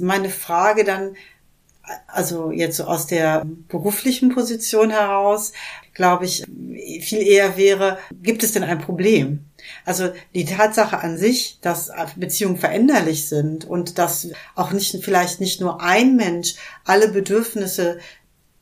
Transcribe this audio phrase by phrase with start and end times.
[0.00, 1.16] Meine Frage dann,
[2.06, 5.52] also jetzt so aus der beruflichen Position heraus,
[5.94, 6.44] glaube ich,
[7.00, 9.44] viel eher wäre, gibt es denn ein Problem?
[9.84, 15.60] Also die Tatsache an sich, dass Beziehungen veränderlich sind und dass auch nicht, vielleicht nicht
[15.60, 16.54] nur ein Mensch
[16.84, 17.98] alle Bedürfnisse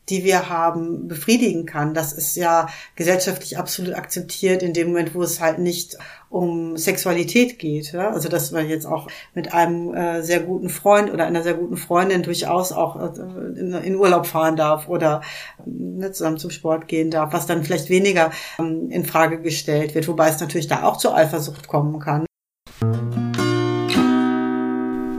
[0.09, 1.93] die wir haben, befriedigen kann.
[1.93, 5.97] Das ist ja gesellschaftlich absolut akzeptiert in dem Moment, wo es halt nicht
[6.29, 7.91] um Sexualität geht.
[7.91, 8.11] Ja?
[8.11, 11.77] Also dass man jetzt auch mit einem äh, sehr guten Freund oder einer sehr guten
[11.77, 15.21] Freundin durchaus auch äh, in, in, Urlaub fahren darf oder
[15.65, 20.07] äh, zusammen zum Sport gehen darf, was dann vielleicht weniger ähm, in Frage gestellt wird,
[20.07, 22.25] wobei es natürlich da auch zur Eifersucht kommen kann.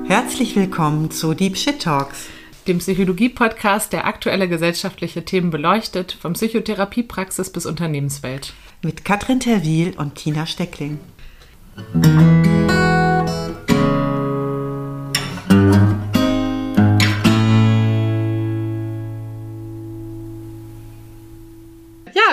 [0.06, 2.27] Herzlich willkommen zu Deep Shit Talks
[2.70, 8.55] dem Psychologie-Podcast, der aktuelle gesellschaftliche Themen beleuchtet, von Psychotherapiepraxis bis Unternehmenswelt.
[8.83, 11.01] Mit Katrin Terwil und Tina Steckling.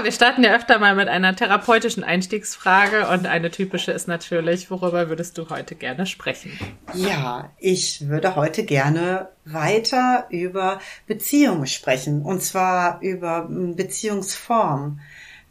[0.03, 5.09] Wir starten ja öfter mal mit einer therapeutischen Einstiegsfrage und eine typische ist natürlich, worüber
[5.09, 6.51] würdest du heute gerne sprechen?
[6.93, 14.99] Ja, ich würde heute gerne weiter über Beziehungen sprechen und zwar über Beziehungsform.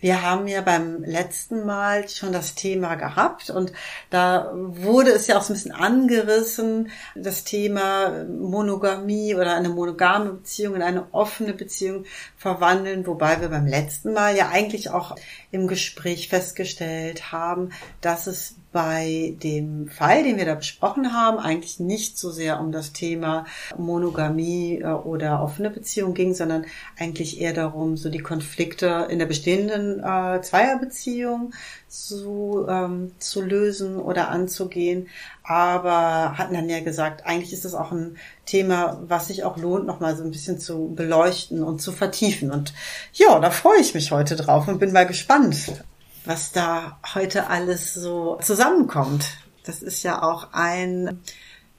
[0.07, 3.73] Wir haben ja beim letzten Mal schon das Thema gehabt und
[4.09, 10.35] da wurde es ja auch so ein bisschen angerissen, das Thema Monogamie oder eine monogame
[10.35, 12.05] Beziehung in eine offene Beziehung
[12.37, 15.17] verwandeln, wobei wir beim letzten Mal ja eigentlich auch
[15.51, 17.71] im Gespräch festgestellt haben,
[18.01, 22.73] dass es bei dem Fall, den wir da besprochen haben, eigentlich nicht so sehr um
[22.73, 23.47] das Thema
[23.79, 26.67] Monogamie äh, oder offene Beziehung ging, sondern
[26.99, 31.55] eigentlich eher darum, so die Konflikte in der bestehenden äh, Zweierbeziehung
[31.89, 35.09] zu, ähm, zu lösen oder anzugehen.
[35.43, 39.87] Aber hatten dann ja gesagt, eigentlich ist das auch ein Thema, was sich auch lohnt,
[39.87, 42.51] nochmal so ein bisschen zu beleuchten und zu vertiefen.
[42.51, 42.75] Und
[43.15, 45.83] ja, da freue ich mich heute drauf und bin mal gespannt,
[46.27, 49.27] was da heute alles so zusammenkommt.
[49.65, 51.21] Das ist ja auch ein,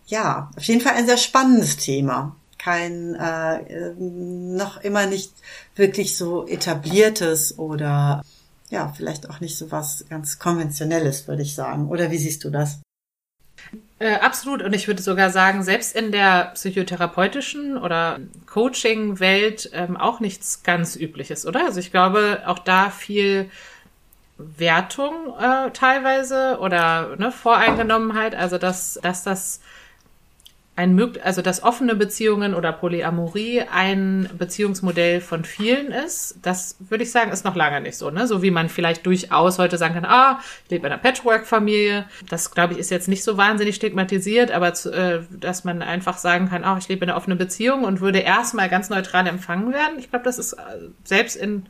[0.07, 2.35] ja, auf jeden Fall ein sehr spannendes Thema.
[2.57, 5.31] Kein äh, noch immer nicht
[5.75, 8.23] wirklich so etabliertes oder
[8.69, 11.87] ja, vielleicht auch nicht so was ganz konventionelles, würde ich sagen.
[11.87, 12.79] Oder wie siehst du das?
[13.99, 14.61] Äh, absolut.
[14.61, 20.95] Und ich würde sogar sagen, selbst in der psychotherapeutischen oder Coaching-Welt ähm, auch nichts ganz
[20.95, 21.65] Übliches, oder?
[21.65, 23.49] Also ich glaube, auch da viel
[24.37, 29.61] Wertung äh, teilweise oder ne, Voreingenommenheit, also dass, dass das
[30.77, 37.11] ein also dass offene Beziehungen oder Polyamorie ein Beziehungsmodell von vielen ist, das würde ich
[37.11, 38.27] sagen, ist noch lange nicht so, ne?
[38.27, 42.05] So wie man vielleicht durchaus heute sagen kann, ah, ich lebe in einer Patchwork-Familie.
[42.29, 46.19] Das, glaube ich, ist jetzt nicht so wahnsinnig stigmatisiert, aber zu, äh, dass man einfach
[46.19, 49.73] sagen kann, ah, ich lebe in einer offenen Beziehung und würde erstmal ganz neutral empfangen
[49.73, 49.97] werden.
[49.97, 51.65] Ich glaube, das ist äh, selbst in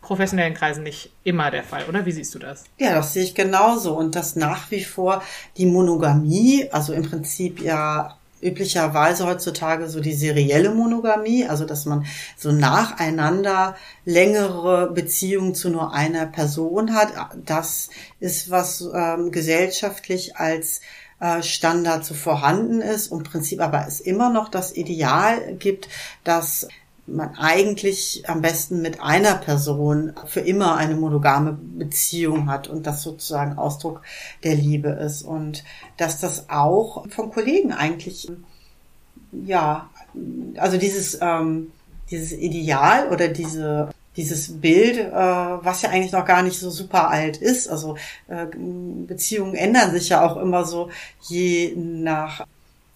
[0.00, 2.06] professionellen Kreisen nicht immer der Fall, oder?
[2.06, 2.64] Wie siehst du das?
[2.78, 3.96] Ja, das sehe ich genauso.
[3.96, 5.22] Und dass nach wie vor
[5.56, 12.06] die Monogamie, also im Prinzip ja üblicherweise heutzutage so die serielle Monogamie, also dass man
[12.36, 17.12] so nacheinander längere Beziehungen zu nur einer Person hat,
[17.44, 20.80] das ist was ähm, gesellschaftlich als
[21.20, 25.88] äh, Standard so vorhanden ist und Prinzip aber es immer noch das Ideal gibt,
[26.22, 26.68] dass
[27.08, 33.02] man eigentlich am besten mit einer Person für immer eine monogame Beziehung hat und das
[33.02, 34.02] sozusagen Ausdruck
[34.44, 35.64] der Liebe ist und
[35.96, 38.30] dass das auch von Kollegen eigentlich
[39.32, 39.90] ja
[40.56, 41.72] also dieses ähm,
[42.10, 47.08] dieses Ideal oder diese dieses Bild, äh, was ja eigentlich noch gar nicht so super
[47.08, 47.68] alt ist.
[47.68, 47.96] Also
[48.26, 48.46] äh,
[49.06, 50.90] Beziehungen ändern sich ja auch immer so
[51.28, 52.44] je nach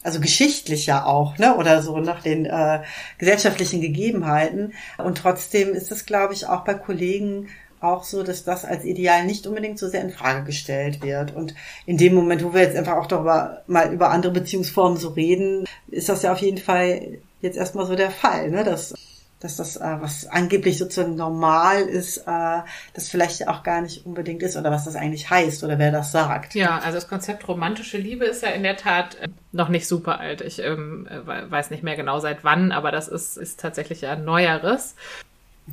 [0.03, 2.83] also geschichtlich ja auch, ne, oder so nach den äh,
[3.19, 4.73] gesellschaftlichen Gegebenheiten.
[4.99, 7.49] Und trotzdem ist es, glaube ich, auch bei Kollegen
[7.81, 11.35] auch so, dass das als Ideal nicht unbedingt so sehr in Frage gestellt wird.
[11.35, 11.55] Und
[11.85, 15.65] in dem Moment, wo wir jetzt einfach auch darüber mal über andere Beziehungsformen so reden,
[15.89, 18.95] ist das ja auf jeden Fall jetzt erstmal so der Fall, ne, dass
[19.43, 22.61] dass das, äh, was angeblich sozusagen normal ist, äh,
[22.95, 26.13] das vielleicht auch gar nicht unbedingt ist oder was das eigentlich heißt oder wer das
[26.13, 26.55] sagt.
[26.55, 30.21] Ja, also das Konzept romantische Liebe ist ja in der Tat äh, noch nicht super
[30.21, 30.41] alt.
[30.41, 34.25] Ich ähm, äh, weiß nicht mehr genau seit wann, aber das ist, ist tatsächlich ein
[34.25, 34.95] neueres.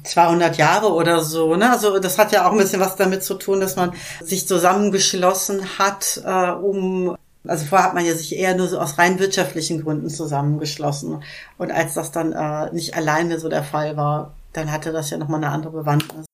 [0.04, 1.72] 200 Jahre oder so, ne?
[1.72, 5.80] Also das hat ja auch ein bisschen was damit zu tun, dass man sich zusammengeschlossen
[5.80, 9.84] hat, äh, um also vorher hat man ja sich eher nur so aus rein wirtschaftlichen
[9.84, 11.24] Gründen zusammengeschlossen.
[11.58, 15.18] Und als das dann äh, nicht alleine so der Fall war, dann hatte das ja
[15.18, 16.26] nochmal eine andere Bewandtnis.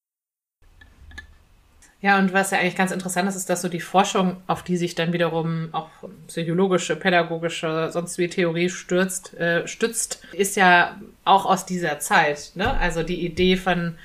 [2.01, 4.77] Ja, und was ja eigentlich ganz interessant ist, ist, dass so die Forschung, auf die
[4.77, 5.89] sich dann wiederum auch
[6.27, 12.51] psychologische, pädagogische, sonst wie Theorie stürzt, äh, stützt, ist ja auch aus dieser Zeit.
[12.53, 12.77] Ne?
[12.77, 13.97] Also die Idee von,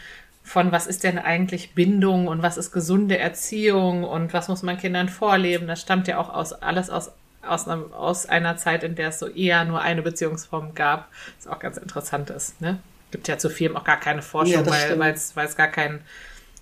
[0.50, 4.79] von was ist denn eigentlich Bindung und was ist gesunde Erziehung und was muss man
[4.79, 7.12] Kindern vorleben, das stammt ja auch aus alles aus
[7.43, 11.08] aus, einem, aus einer Zeit, in der es so eher nur eine Beziehungsform gab,
[11.38, 12.61] was auch ganz interessant ist.
[12.61, 12.81] Ne?
[13.12, 16.00] Gibt ja zu vielem auch gar keine Forschung, ja, weil es gar kein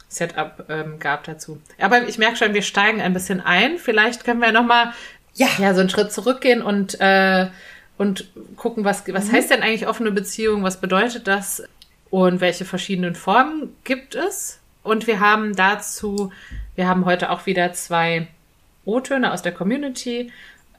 [0.09, 1.61] Setup ähm, gab dazu.
[1.81, 3.79] Aber ich merke schon, wir steigen ein bisschen ein.
[3.79, 4.93] Vielleicht können wir nochmal
[5.35, 5.49] ja.
[5.59, 7.49] ja, so einen Schritt zurückgehen und, äh,
[7.97, 9.33] und gucken, was, was mhm.
[9.33, 11.65] heißt denn eigentlich offene Beziehung, was bedeutet das
[12.11, 14.61] und welche verschiedenen Formen gibt es.
[14.83, 16.33] Und wir haben dazu,
[16.75, 18.29] wir haben heute auch wieder zwei
[18.85, 20.33] O-Töne aus der Community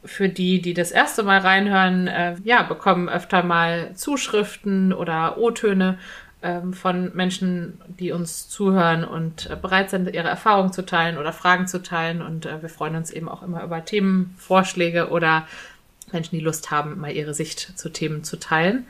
[0.04, 6.00] für die, die das erste Mal reinhören, äh, ja, bekommen öfter mal Zuschriften oder O-Töne
[6.42, 11.34] ähm, von Menschen, die uns zuhören und äh, bereit sind, ihre Erfahrungen zu teilen oder
[11.34, 12.22] Fragen zu teilen.
[12.22, 15.48] Und äh, wir freuen uns eben auch immer über Themenvorschläge oder
[16.14, 18.88] Menschen, die Lust haben, mal ihre Sicht zu Themen zu teilen.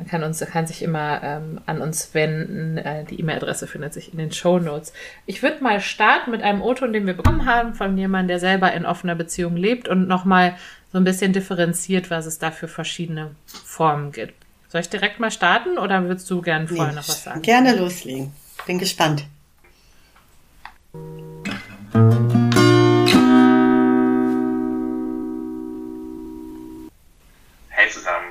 [0.00, 2.78] Man kann uns, kann sich immer ähm, an uns wenden.
[2.78, 4.94] Äh, die E-Mail-Adresse findet sich in den Show Notes.
[5.26, 8.72] Ich würde mal starten mit einem O-Ton, den wir bekommen haben von jemandem, der selber
[8.72, 10.56] in offener Beziehung lebt und nochmal
[10.90, 14.32] so ein bisschen differenziert, was es da für verschiedene Formen gibt.
[14.70, 17.42] Soll ich direkt mal starten oder würdest du gerne vorher nee, noch was sagen?
[17.42, 18.32] Gerne loslegen.
[18.66, 19.26] Bin gespannt.
[27.68, 28.29] Hey zusammen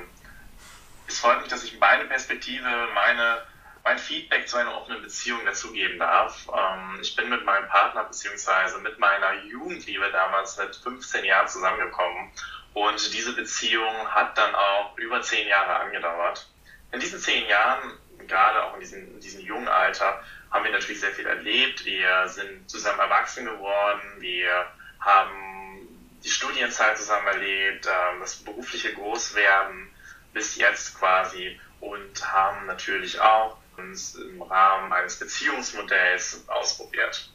[1.20, 3.42] freut mich, dass ich meine Perspektive, meine,
[3.84, 6.48] mein Feedback zu einer offenen Beziehung dazugeben darf.
[6.48, 8.80] Ähm, ich bin mit meinem Partner bzw.
[8.82, 12.30] mit meiner Jugendliebe damals mit 15 Jahren zusammengekommen
[12.72, 16.48] und diese Beziehung hat dann auch über zehn Jahre angedauert.
[16.92, 21.00] In diesen zehn Jahren, gerade auch in diesem, in diesem jungen Alter, haben wir natürlich
[21.00, 21.84] sehr viel erlebt.
[21.84, 24.00] Wir sind zusammen erwachsen geworden.
[24.18, 24.66] Wir
[25.00, 25.88] haben
[26.24, 29.89] die Studienzeit zusammen erlebt, ähm, das berufliche Großwerden
[30.32, 37.30] bis jetzt quasi und haben natürlich auch uns im Rahmen eines Beziehungsmodells ausprobiert.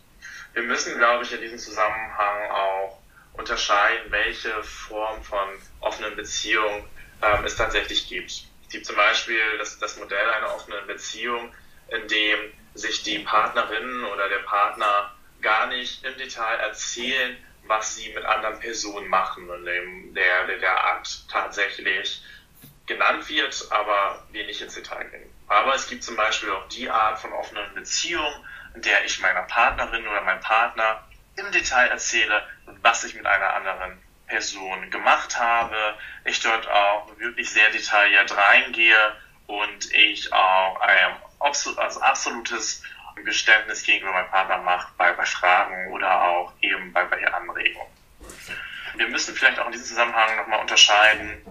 [0.53, 3.01] Wir müssen, glaube ich, in diesem Zusammenhang auch
[3.33, 5.49] unterscheiden, welche Form von
[5.81, 6.87] offenen Beziehung
[7.21, 8.31] ähm, es tatsächlich gibt.
[8.31, 11.53] Es gibt zum Beispiel das, das Modell einer offenen Beziehung,
[11.89, 17.37] in dem sich die Partnerin oder der Partner gar nicht im Detail erzählen,
[17.67, 22.21] was sie mit anderen Personen machen, in dem der, der Akt tatsächlich
[22.85, 25.29] genannt wird, aber wir nicht ins Detail gehen.
[25.47, 28.33] Aber es gibt zum Beispiel auch die Art von offenen Beziehung,
[28.73, 31.03] in der ich meiner Partnerin oder meinem Partner
[31.37, 32.45] im Detail erzähle,
[32.81, 35.75] was ich mit einer anderen Person gemacht habe,
[36.23, 39.15] ich dort auch wirklich sehr detailliert reingehe
[39.47, 42.81] und ich auch ein also absolutes
[43.23, 47.87] Geständnis gegenüber meinem Partner mache bei, bei Fragen oder auch eben bei, bei Anregungen.
[48.95, 51.41] Wir müssen vielleicht auch in diesem Zusammenhang nochmal unterscheiden,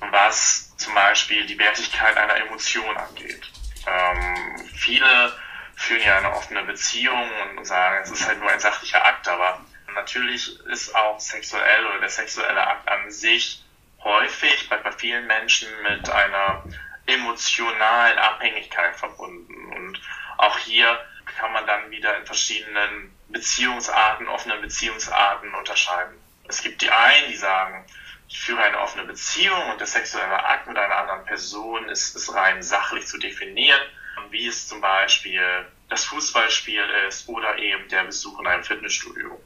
[0.00, 3.50] was zum Beispiel die Wertigkeit einer Emotion angeht.
[3.86, 5.36] Ähm, viele
[5.76, 9.60] führen ja eine offene Beziehung und sagen, es ist halt nur ein sachlicher Akt, aber
[9.94, 13.62] natürlich ist auch sexuell oder der sexuelle Akt an sich
[14.02, 16.62] häufig bei, bei vielen Menschen mit einer
[17.06, 19.72] emotionalen Abhängigkeit verbunden.
[19.72, 20.00] Und
[20.36, 20.98] auch hier
[21.38, 26.14] kann man dann wieder in verschiedenen Beziehungsarten, offenen Beziehungsarten unterscheiden.
[26.48, 27.84] Es gibt die einen, die sagen,
[28.28, 32.34] ich führe eine offene Beziehung und der sexuelle Akt mit einer anderen Person ist, ist
[32.34, 33.80] rein sachlich zu definieren,
[34.30, 35.42] wie es zum Beispiel
[35.88, 39.40] das Fußballspiel ist oder eben der Besuch in einem Fitnessstudio.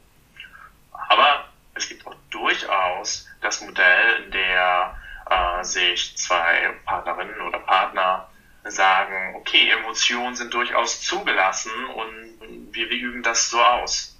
[0.91, 4.97] Aber es gibt auch durchaus das Modell, in der
[5.29, 8.29] äh, sich zwei Partnerinnen oder Partner
[8.65, 14.17] sagen, okay, Emotionen sind durchaus zugelassen und wir, wir üben das so aus.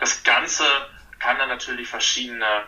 [0.00, 0.64] Das Ganze
[1.18, 2.64] kann dann natürlich verschiedene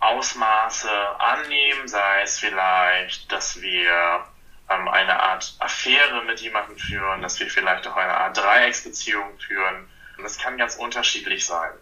[0.00, 4.26] Ausmaße annehmen, sei es vielleicht, dass wir
[4.68, 9.88] ähm, eine Art Affäre mit jemandem führen, dass wir vielleicht auch eine Art Dreiecksbeziehung führen.
[10.16, 11.72] Und das kann ganz unterschiedlich sein.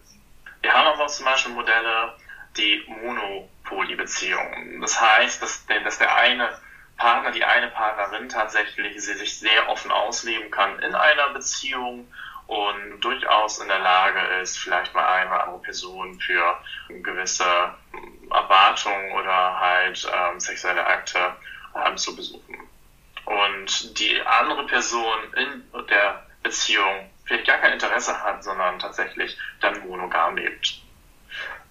[0.62, 2.14] Wir haben aber auch zum Beispiel Modelle,
[2.56, 4.80] die Monopoly-Beziehungen.
[4.80, 6.58] Das heißt, dass, dass der eine
[6.96, 12.08] Partner, die eine Partnerin tatsächlich sich sehr offen ausleben kann in einer Beziehung
[12.46, 16.58] und durchaus in der Lage ist, vielleicht mal eine oder andere Person für
[16.88, 17.74] gewisse
[18.30, 21.36] Erwartungen oder halt ähm, sexuelle Akte
[21.74, 22.58] ähm, zu besuchen.
[23.24, 29.86] Und die andere Person in der Beziehung vielleicht gar kein Interesse hat, sondern tatsächlich dann
[29.86, 30.82] monogam lebt.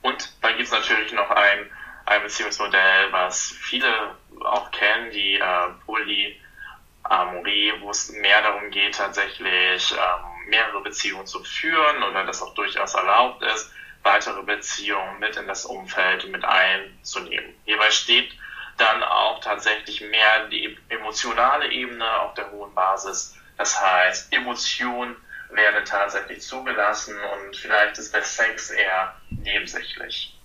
[0.01, 1.70] Und dann gibt es natürlich noch ein,
[2.06, 9.92] ein Beziehungsmodell, was viele auch kennen, die äh, Polyamorie, wo es mehr darum geht, tatsächlich
[9.94, 13.72] ähm, mehrere Beziehungen zu führen oder das auch durchaus erlaubt ist,
[14.04, 17.56] weitere Beziehungen mit in das Umfeld mit einzunehmen.
[17.66, 18.32] Hierbei steht
[18.78, 23.38] dann auch tatsächlich mehr die emotionale Ebene auf der hohen Basis.
[23.58, 25.16] Das heißt, Emotionen
[25.52, 30.36] werden tatsächlich zugelassen und vielleicht ist der Sex eher nebensächlich.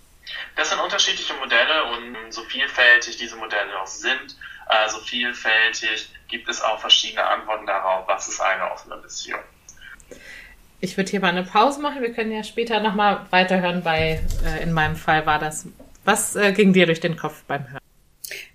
[0.55, 4.35] Das sind unterschiedliche Modelle und so vielfältig diese Modelle auch sind,
[4.69, 9.41] äh, so vielfältig gibt es auch verschiedene Antworten darauf, was ist eine offene Beziehung.
[10.81, 12.01] Ich würde hier mal eine Pause machen.
[12.01, 13.83] Wir können ja später nochmal weiterhören.
[13.83, 15.65] Bei, äh, in meinem Fall war das.
[16.05, 17.79] Was äh, ging dir durch den Kopf beim Hören?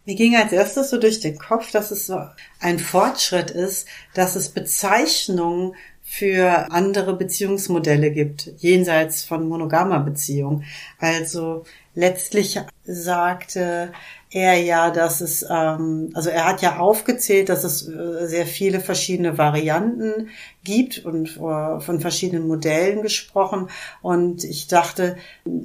[0.07, 2.21] Mir ging als erstes so durch den Kopf, dass es so
[2.61, 10.63] ein Fortschritt ist, dass es Bezeichnungen für andere Beziehungsmodelle gibt, jenseits von monogamer Beziehung.
[10.99, 13.93] Also letztlich sagte
[14.31, 18.81] er ja, dass es, ähm, also er hat ja aufgezählt, dass es äh, sehr viele
[18.81, 20.29] verschiedene Varianten
[20.65, 23.69] gibt und von verschiedenen Modellen gesprochen.
[24.03, 25.17] Und ich dachte,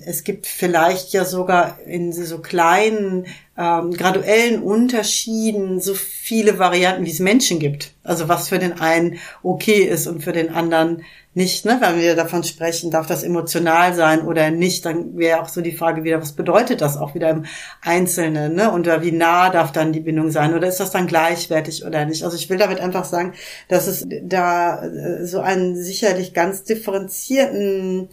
[0.05, 3.25] es gibt vielleicht ja sogar in so kleinen
[3.57, 7.93] ähm, graduellen Unterschieden so viele Varianten, wie es Menschen gibt.
[8.03, 11.03] Also was für den einen okay ist und für den anderen
[11.35, 11.77] nicht, ne?
[11.79, 15.71] Wenn wir davon sprechen, darf das emotional sein oder nicht, dann wäre auch so die
[15.71, 17.45] Frage wieder, was bedeutet das auch wieder im
[17.81, 18.71] Einzelnen, ne?
[18.71, 22.23] Und wie nah darf dann die Bindung sein oder ist das dann gleichwertig oder nicht?
[22.23, 23.33] Also ich will damit einfach sagen,
[23.67, 24.88] dass es da
[25.25, 28.09] so einen sicherlich ganz differenzierten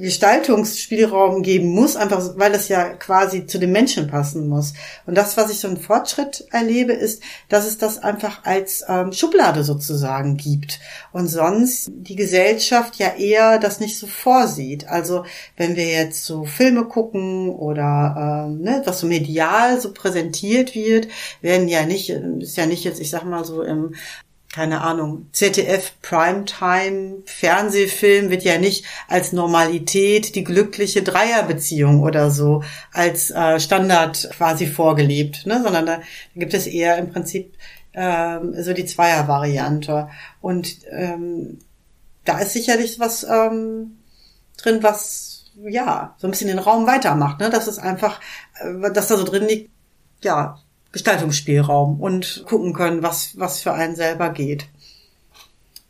[0.00, 4.74] Gestaltungsspielraum geben muss, einfach weil es ja quasi zu den Menschen passen muss.
[5.06, 9.12] Und das, was ich so einen Fortschritt erlebe, ist, dass es das einfach als ähm,
[9.12, 10.80] Schublade sozusagen gibt.
[11.12, 14.88] Und sonst die Gesellschaft ja eher das nicht so vorsieht.
[14.88, 15.24] Also
[15.56, 21.08] wenn wir jetzt so Filme gucken oder ähm, ne, was so medial so präsentiert wird,
[21.40, 23.94] werden ja nicht, ist ja nicht jetzt, ich sag mal so im
[24.54, 32.62] keine Ahnung, ZDF Primetime Fernsehfilm wird ja nicht als Normalität die glückliche Dreierbeziehung oder so
[32.92, 35.60] als äh, Standard quasi vorgelebt, ne?
[35.60, 36.00] sondern da
[36.36, 37.52] gibt es eher im Prinzip
[37.94, 40.08] ähm, so die Zweiervariante.
[40.40, 41.58] Und ähm,
[42.24, 43.98] da ist sicherlich was ähm,
[44.56, 47.50] drin, was ja so ein bisschen den Raum weitermacht, ne?
[47.50, 48.20] dass es einfach,
[48.60, 49.72] äh, dass da so drin liegt,
[50.22, 50.60] ja,
[50.94, 54.66] Gestaltungsspielraum und gucken können, was, was für einen selber geht.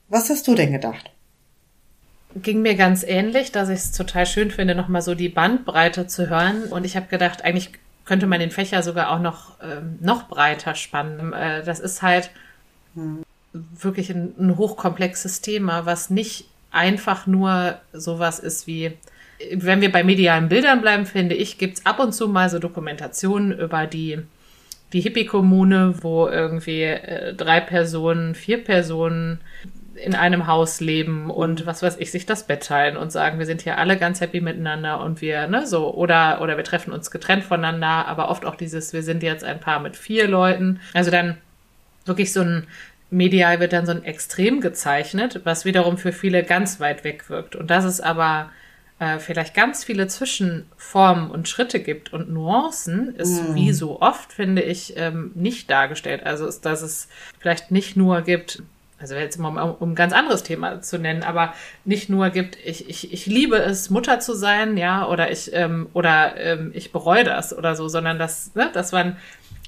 [0.08, 1.10] Was hast du denn gedacht?
[2.34, 6.30] Ging mir ganz ähnlich, dass ich es total schön finde, nochmal so die Bandbreite zu
[6.30, 6.64] hören.
[6.64, 7.72] Und ich habe gedacht, eigentlich
[8.06, 11.34] könnte man den Fächer sogar auch noch, ähm, noch breiter spannen.
[11.34, 12.30] Äh, das ist halt
[12.94, 13.24] hm.
[13.52, 18.96] wirklich ein, ein hochkomplexes Thema, was nicht einfach nur sowas ist wie,
[19.52, 23.52] wenn wir bei medialen Bildern bleiben, finde ich, gibt's ab und zu mal so Dokumentationen
[23.52, 24.22] über die
[24.92, 29.40] die Hippie-Kommune, wo irgendwie äh, drei Personen, vier Personen
[29.96, 33.46] in einem Haus leben und was weiß ich, sich das Bett teilen und sagen, wir
[33.46, 37.10] sind hier alle ganz happy miteinander und wir, ne, so, oder, oder wir treffen uns
[37.10, 40.80] getrennt voneinander, aber oft auch dieses, wir sind jetzt ein Paar mit vier Leuten.
[40.94, 41.38] Also dann
[42.06, 42.66] wirklich so ein,
[43.10, 47.56] medial wird dann so ein Extrem gezeichnet, was wiederum für viele ganz weit weg wirkt.
[47.56, 48.50] Und das ist aber
[48.98, 53.54] äh, vielleicht ganz viele Zwischenformen und Schritte gibt und Nuancen, ist mm.
[53.54, 56.24] wie so oft, finde ich, ähm, nicht dargestellt.
[56.24, 57.08] Also, ist, dass es
[57.40, 58.62] vielleicht nicht nur gibt,
[58.98, 62.56] also jetzt mal um, um ein ganz anderes Thema zu nennen, aber nicht nur gibt,
[62.64, 66.92] ich, ich, ich liebe es, Mutter zu sein, ja, oder ich, ähm, oder ähm, ich
[66.92, 69.16] bereue das oder so, sondern dass, ne, dass man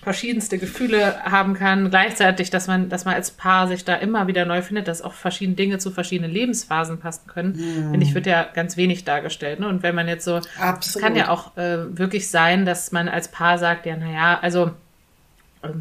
[0.07, 4.45] verschiedenste Gefühle haben kann, gleichzeitig, dass man, dass man als Paar sich da immer wieder
[4.45, 7.91] neu findet, dass auch verschiedene Dinge zu verschiedenen Lebensphasen passen können, mm.
[7.91, 9.59] finde ich, wird ja ganz wenig dargestellt.
[9.59, 9.67] Ne?
[9.67, 10.37] Und wenn man jetzt so,
[10.79, 14.71] es kann ja auch äh, wirklich sein, dass man als Paar sagt, ja, naja, also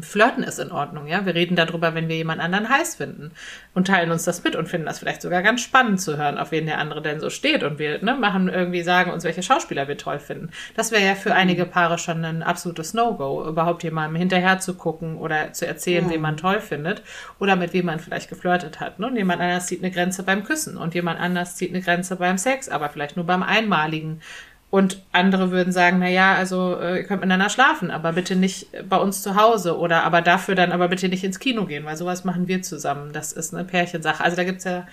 [0.02, 1.26] Flirten ist in Ordnung, ja.
[1.26, 3.32] Wir reden darüber, wenn wir jemand anderen heiß finden
[3.74, 6.50] und teilen uns das mit und finden das vielleicht sogar ganz spannend zu hören, auf
[6.52, 9.88] wen der andere denn so steht und wir ne, machen irgendwie sagen uns, welche Schauspieler
[9.88, 10.50] wir toll finden.
[10.74, 11.36] Das wäre ja für mhm.
[11.36, 16.10] einige Paare schon ein absolutes No-Go, überhaupt jemandem hinterher zu gucken oder zu erzählen, mhm.
[16.10, 17.02] wen man toll findet
[17.38, 18.98] oder mit wem man vielleicht geflirtet hat.
[18.98, 19.06] Ne?
[19.06, 22.38] Und jemand anders zieht eine Grenze beim Küssen und jemand anders zieht eine Grenze beim
[22.38, 24.20] Sex, aber vielleicht nur beim einmaligen
[24.70, 28.68] und andere würden sagen, na ja, also äh, ihr könnt miteinander schlafen, aber bitte nicht
[28.88, 31.96] bei uns zu Hause oder aber dafür dann aber bitte nicht ins Kino gehen, weil
[31.96, 33.12] sowas machen wir zusammen.
[33.12, 34.22] Das ist eine Pärchensache.
[34.22, 34.86] Also da gibt's ja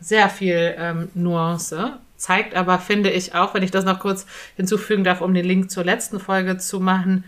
[0.00, 1.94] sehr viel ähm, Nuance.
[2.16, 5.70] Zeigt aber, finde ich auch, wenn ich das noch kurz hinzufügen darf, um den Link
[5.70, 7.24] zur letzten Folge zu machen,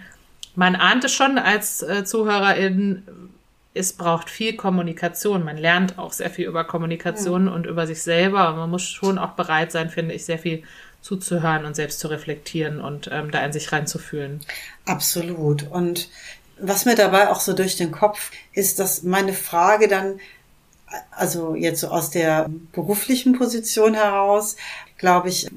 [0.55, 3.03] man ahnt es schon als äh, Zuhörerin,
[3.75, 5.45] es braucht viel Kommunikation.
[5.45, 7.53] Man lernt auch sehr viel über Kommunikation ja.
[7.53, 8.51] und über sich selber.
[8.51, 10.65] Und man muss schon auch bereit sein, finde ich, sehr viel
[11.09, 14.41] zuzuhören und selbst zu reflektieren und ähm, da in sich reinzufühlen.
[14.85, 15.67] Absolut.
[15.71, 16.11] Und
[16.61, 20.21] was mir dabei auch so durch den Kopf ist, dass meine Frage dann
[21.11, 24.57] also jetzt so aus der beruflichen Position heraus,
[24.97, 25.49] glaube ich,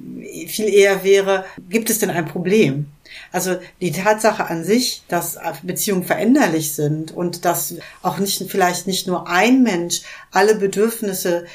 [0.48, 2.88] viel eher wäre, gibt es denn ein Problem?
[3.31, 9.08] Also die Tatsache an sich, dass Beziehungen veränderlich sind und dass auch nicht, vielleicht nicht
[9.08, 11.46] nur ein Mensch alle Bedürfnisse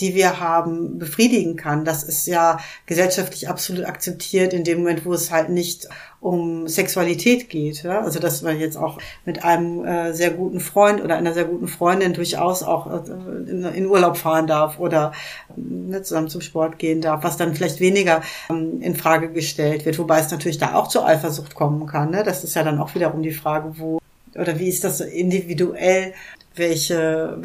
[0.00, 1.84] die wir haben, befriedigen kann.
[1.84, 5.88] Das ist ja gesellschaftlich absolut akzeptiert in dem Moment, wo es halt nicht
[6.20, 7.82] um Sexualität geht.
[7.82, 8.00] Ja?
[8.00, 11.68] Also dass man jetzt auch mit einem äh, sehr guten Freund oder einer sehr guten
[11.68, 13.10] Freundin durchaus auch äh,
[13.50, 15.12] in, in, Urlaub fahren darf oder
[15.56, 19.98] äh, zusammen zum Sport gehen darf, was dann vielleicht weniger ähm, in Frage gestellt wird.
[19.98, 22.10] Wobei es natürlich da auch zur Eifersucht kommen kann.
[22.10, 22.24] Ne?
[22.24, 24.00] Das ist ja dann auch wiederum die Frage, wo
[24.36, 26.14] oder wie ist das individuell
[26.56, 27.36] welche,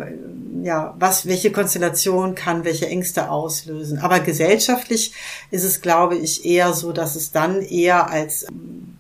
[0.62, 4.00] ja, was, welche Konstellation kann welche Ängste auslösen.
[4.00, 5.14] Aber gesellschaftlich
[5.52, 8.46] ist es, glaube ich, eher so, dass es dann eher als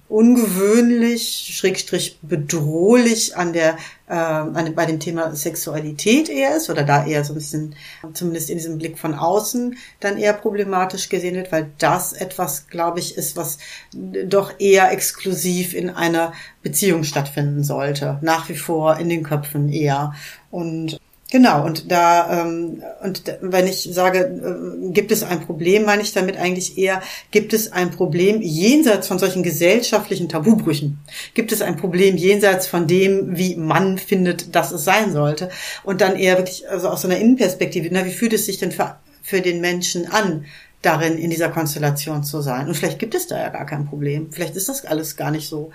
[0.09, 7.05] ungewöhnlich, schrägstrich bedrohlich an der, äh, an, bei dem Thema Sexualität eher ist oder da
[7.05, 7.75] eher so ein bisschen,
[8.13, 12.99] zumindest in diesem Blick von außen, dann eher problematisch gesehen wird, weil das etwas, glaube
[12.99, 13.59] ich, ist, was
[13.93, 18.17] doch eher exklusiv in einer Beziehung stattfinden sollte.
[18.21, 20.15] Nach wie vor in den Köpfen eher.
[20.49, 20.99] Und
[21.31, 26.11] Genau, und da, ähm, und wenn ich sage, äh, gibt es ein Problem, meine ich
[26.11, 30.97] damit eigentlich eher, gibt es ein Problem jenseits von solchen gesellschaftlichen Tabubrüchen?
[31.35, 35.49] Gibt es ein Problem jenseits von dem, wie man findet, dass es sein sollte?
[35.83, 38.71] Und dann eher wirklich, also aus so einer Innenperspektive, na, wie fühlt es sich denn
[38.71, 40.45] für, für den Menschen an,
[40.81, 42.67] darin in dieser Konstellation zu sein?
[42.67, 44.31] Und vielleicht gibt es da ja gar kein Problem.
[44.31, 45.71] Vielleicht ist das alles gar nicht so.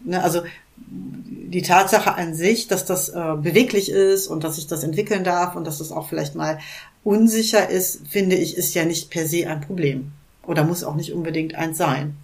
[0.00, 0.42] Ne, also
[0.86, 5.56] die Tatsache an sich, dass das äh, beweglich ist und dass sich das entwickeln darf
[5.56, 6.58] und dass das auch vielleicht mal
[7.04, 10.12] unsicher ist, finde ich, ist ja nicht per se ein Problem.
[10.42, 12.16] Oder muss auch nicht unbedingt eins sein.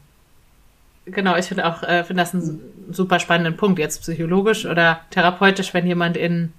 [1.06, 5.74] Genau, ich finde auch, äh, finde das einen super spannenden Punkt, jetzt psychologisch oder therapeutisch,
[5.74, 6.52] wenn jemand in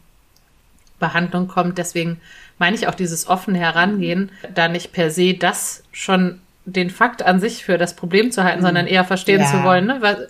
[0.99, 1.77] Behandlung kommt.
[1.77, 2.19] Deswegen
[2.57, 7.39] meine ich auch dieses offene Herangehen, da nicht per se das schon den Fakt an
[7.39, 8.65] sich für das Problem zu halten, mhm.
[8.65, 9.47] sondern eher verstehen ja.
[9.47, 9.85] zu wollen.
[9.85, 10.27] Ne?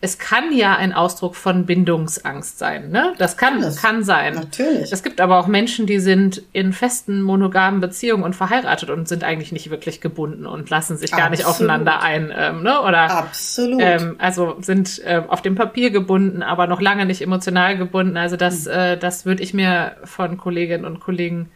[0.00, 3.14] Es kann ja ein Ausdruck von Bindungsangst sein, ne?
[3.18, 3.82] Das kann, Alles.
[3.82, 4.34] kann sein.
[4.34, 4.92] Natürlich.
[4.92, 9.24] Es gibt aber auch Menschen, die sind in festen monogamen Beziehungen und verheiratet und sind
[9.24, 11.38] eigentlich nicht wirklich gebunden und lassen sich gar Absolut.
[11.38, 12.80] nicht aufeinander ein, ähm, ne?
[12.80, 13.80] Oder Absolut.
[13.82, 18.16] Ähm, also sind äh, auf dem Papier gebunden, aber noch lange nicht emotional gebunden.
[18.16, 18.72] Also das, mhm.
[18.72, 21.50] äh, das würde ich mir von Kolleginnen und Kollegen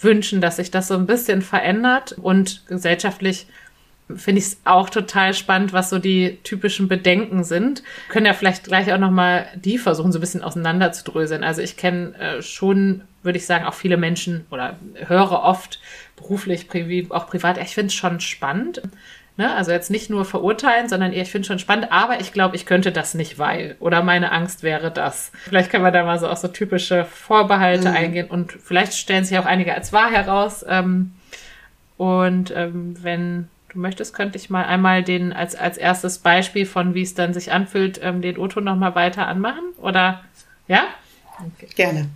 [0.00, 3.46] wünschen, dass sich das so ein bisschen verändert und gesellschaftlich
[4.14, 7.82] finde ich es auch total spannend, was so die typischen Bedenken sind.
[8.06, 11.44] Wir können ja vielleicht gleich auch nochmal die versuchen, so ein bisschen auseinanderzudröseln.
[11.44, 15.80] Also ich kenne äh, schon, würde ich sagen, auch viele Menschen oder höre oft
[16.16, 17.58] beruflich, priv auch privat.
[17.58, 18.82] Ich finde es schon spannend.
[19.36, 19.54] Ne?
[19.54, 22.56] Also jetzt nicht nur verurteilen, sondern eher, ich finde es schon spannend, aber ich glaube,
[22.56, 23.76] ich könnte das nicht, weil.
[23.78, 25.30] Oder meine Angst wäre das.
[25.44, 27.96] Vielleicht können wir da mal so auch so typische Vorbehalte mhm.
[27.96, 30.64] eingehen und vielleicht stellen sich auch einige als wahr heraus.
[30.68, 31.12] Ähm,
[31.96, 36.94] und ähm, wenn du möchtest, könnte ich mal einmal den als, als erstes Beispiel von
[36.94, 39.72] wie es dann sich anfühlt, ähm, den Otto noch mal weiter anmachen?
[39.78, 40.24] Oder
[40.66, 40.88] ja?
[41.38, 41.68] Okay.
[41.74, 42.08] Gerne.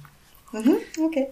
[0.52, 1.28] Mhm, okay.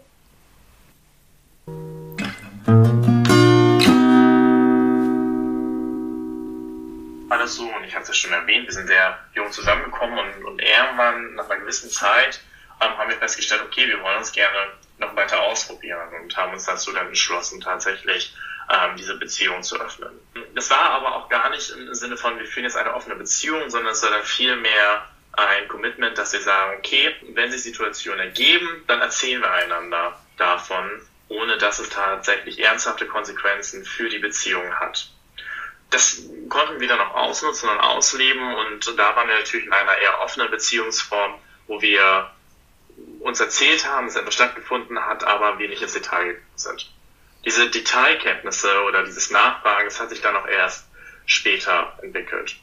[7.29, 10.61] Alles so, und ich hatte es schon erwähnt, wir sind sehr jung zusammengekommen und, und
[10.61, 12.41] irgendwann nach einer gewissen Zeit
[12.81, 14.57] ähm, haben wir festgestellt, okay, wir wollen uns gerne
[14.99, 18.35] noch weiter ausprobieren und haben uns dazu dann entschlossen, tatsächlich
[18.71, 20.11] ähm, diese Beziehung zu öffnen.
[20.55, 23.69] Das war aber auch gar nicht im Sinne von, wir führen jetzt eine offene Beziehung,
[23.69, 28.85] sondern es war dann vielmehr ein Commitment, dass wir sagen, okay, wenn sich Situationen ergeben,
[28.87, 30.89] dann erzählen wir einander davon,
[31.29, 35.11] ohne dass es tatsächlich ernsthafte Konsequenzen für die Beziehung hat.
[35.91, 39.97] Das konnten wir dann auch ausnutzen und ausleben und da waren wir natürlich in einer
[39.99, 41.35] eher offenen Beziehungsform,
[41.67, 42.31] wo wir
[43.21, 46.91] uns erzählt haben, dass etwas stattgefunden hat, aber wir nicht ins Detail sind
[47.45, 50.87] diese Detailkenntnisse oder dieses Nachfragen, das hat sich dann auch erst
[51.27, 52.57] später entwickelt.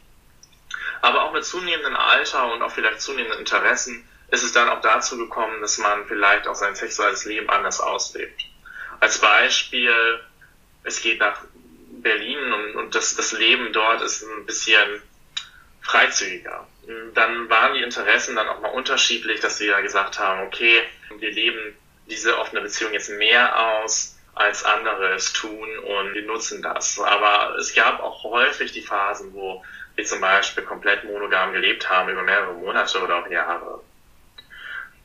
[1.01, 5.17] Aber auch mit zunehmendem Alter und auch vielleicht zunehmenden Interessen ist es dann auch dazu
[5.17, 8.41] gekommen, dass man vielleicht auch sein sexuelles Leben anders auslebt.
[8.99, 10.19] Als Beispiel,
[10.83, 11.41] es geht nach
[12.01, 15.01] Berlin und, und das, das Leben dort ist ein bisschen
[15.81, 16.67] freizügiger.
[17.13, 20.83] Dann waren die Interessen dann auch mal unterschiedlich, dass wir gesagt haben, okay,
[21.17, 21.75] wir leben
[22.07, 26.99] diese offene Beziehung jetzt mehr aus, als andere es tun und wir nutzen das.
[26.99, 29.63] Aber es gab auch häufig die Phasen, wo
[29.95, 33.81] wir zum Beispiel komplett monogam gelebt haben über mehrere Monate oder auch Jahre.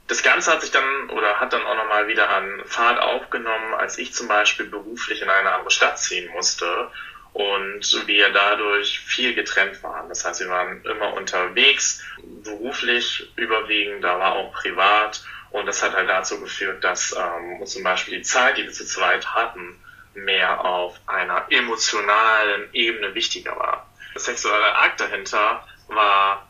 [0.08, 3.96] Das Ganze hat sich dann oder hat dann auch nochmal wieder an Fahrt aufgenommen, als
[3.98, 6.90] ich zum Beispiel beruflich in eine andere Stadt ziehen musste
[7.32, 10.08] und wir dadurch viel getrennt waren.
[10.08, 12.04] Das heißt, wir waren immer unterwegs,
[12.44, 17.82] beruflich überwiegend, da war auch privat Und das hat halt dazu geführt, dass ähm, zum
[17.82, 19.78] Beispiel die Zeit, die wir zu zweit hatten,
[20.14, 23.86] mehr auf einer emotionalen Ebene wichtiger war.
[24.14, 26.48] Der sexuelle Akt dahinter war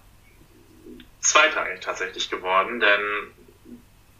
[1.20, 3.32] zweitrangig tatsächlich geworden, denn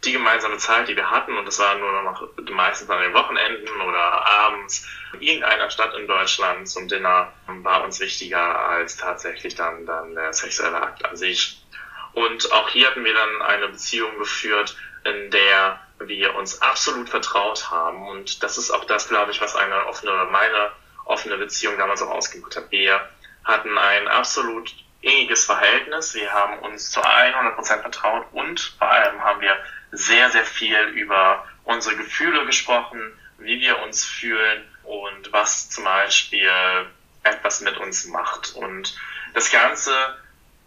[0.05, 3.81] die gemeinsame Zeit, die wir hatten, und das war nur noch meistens an den Wochenenden
[3.81, 9.87] oder abends in irgendeiner Stadt in Deutschland zum Dinner, war uns wichtiger als tatsächlich dann,
[9.87, 11.62] dann der sexuelle Akt an sich.
[12.15, 17.71] Und auch hier hatten wir dann eine Beziehung geführt, in der wir uns absolut vertraut
[17.71, 18.09] haben.
[18.09, 20.73] Und das ist auch das, glaube ich, was eine offene, meine
[21.05, 22.71] offene Beziehung damals auch ausgemacht hat.
[22.71, 23.09] Wir
[23.45, 26.15] hatten ein absolut inniges Verhältnis.
[26.15, 29.57] Wir haben uns zu 100 Prozent vertraut und vor allem haben wir
[29.91, 33.01] sehr, sehr viel über unsere Gefühle gesprochen,
[33.39, 36.51] wie wir uns fühlen und was zum Beispiel
[37.25, 38.55] etwas mit uns macht.
[38.55, 38.97] Und
[39.35, 39.93] das Ganze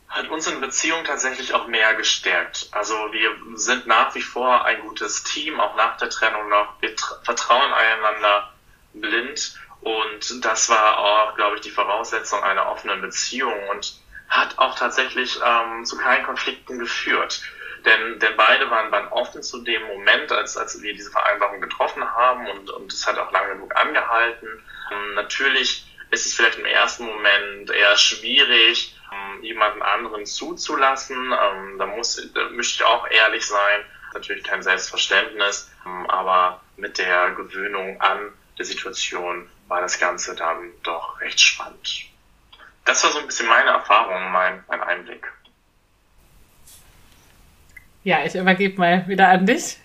[0.08, 2.70] hat unsere Beziehung tatsächlich auch mehr gestärkt.
[2.72, 6.82] Also wir sind nach wie vor ein gutes Team, auch nach der Trennung noch.
[6.82, 8.54] Wir vertrauen einander
[8.94, 14.78] blind und das war auch, glaube ich, die Voraussetzung einer offenen Beziehung und hat auch
[14.78, 17.42] tatsächlich ähm, zu keinen Konflikten geführt.
[17.86, 22.04] Denn, denn beide waren dann offen zu dem Moment, als, als wir diese Vereinbarung getroffen
[22.04, 24.48] haben und, und es hat auch lange genug angehalten.
[24.92, 31.18] Ähm, natürlich ist es vielleicht im ersten Moment eher schwierig, ähm, jemanden anderen zuzulassen.
[31.18, 33.82] Ähm, da muss, da möchte ich auch ehrlich sein.
[34.14, 40.72] Natürlich kein Selbstverständnis, ähm, aber mit der Gewöhnung an der Situation war das Ganze dann
[40.84, 42.06] doch recht spannend.
[42.86, 45.32] Das war so ein bisschen meine Erfahrung, mein, mein Einblick.
[48.04, 49.80] Ja, ich übergebe mal wieder an dich.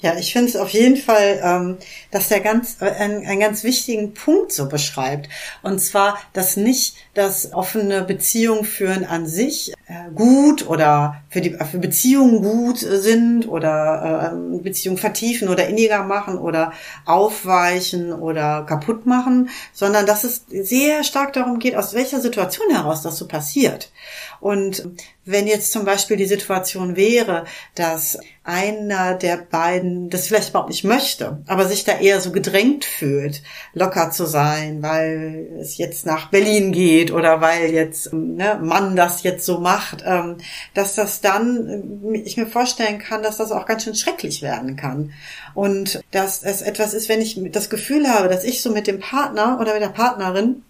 [0.00, 1.78] Ja, ich finde es auf jeden Fall, ähm,
[2.10, 5.28] dass der ganz äh, einen, einen ganz wichtigen Punkt so beschreibt.
[5.62, 11.50] Und zwar, dass nicht das offene Beziehung führen an sich äh, gut oder für die
[11.70, 16.72] für Beziehungen gut sind oder äh, Beziehungen vertiefen oder inniger machen oder
[17.04, 23.02] aufweichen oder kaputt machen, sondern dass es sehr stark darum geht, aus welcher Situation heraus
[23.02, 23.92] das so passiert.
[24.40, 24.88] Und
[25.26, 30.82] wenn jetzt zum Beispiel die Situation wäre, dass einer der beiden das vielleicht überhaupt nicht
[30.82, 33.42] möchte, aber sich da eher so gedrängt fühlt,
[33.74, 39.22] locker zu sein, weil es jetzt nach Berlin geht oder weil jetzt ne, Mann das
[39.22, 40.36] jetzt so macht, ähm,
[40.74, 44.76] dass das dann, äh, ich mir vorstellen kann, dass das auch ganz schön schrecklich werden
[44.76, 45.12] kann.
[45.54, 49.00] Und dass es etwas ist, wenn ich das Gefühl habe, dass ich so mit dem
[49.00, 50.62] Partner oder mit der Partnerin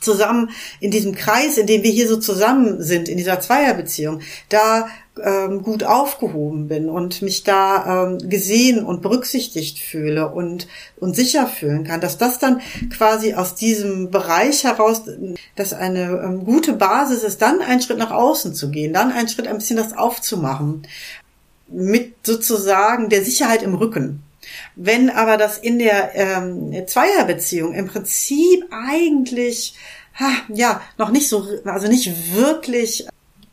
[0.00, 4.88] zusammen in diesem Kreis, in dem wir hier so zusammen sind, in dieser Zweierbeziehung, da
[5.22, 11.46] ähm, gut aufgehoben bin und mich da ähm, gesehen und berücksichtigt fühle und, und sicher
[11.46, 15.02] fühlen kann, dass das dann quasi aus diesem Bereich heraus,
[15.56, 19.28] dass eine ähm, gute Basis ist, dann einen Schritt nach außen zu gehen, dann einen
[19.28, 20.86] Schritt ein bisschen das aufzumachen,
[21.68, 24.22] mit sozusagen der Sicherheit im Rücken.
[24.76, 29.74] Wenn aber das in der ähm, Zweierbeziehung im Prinzip eigentlich
[30.14, 33.06] ha, ja noch nicht so, also nicht wirklich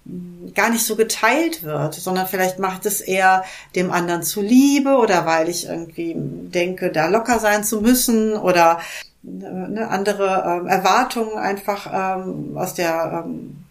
[0.05, 3.43] hm, gar nicht so geteilt wird, sondern vielleicht macht es eher
[3.75, 8.79] dem anderen zuliebe oder weil ich irgendwie denke, da locker sein zu müssen oder
[9.23, 13.64] ne, andere ähm, Erwartungen einfach ähm, aus der ähm,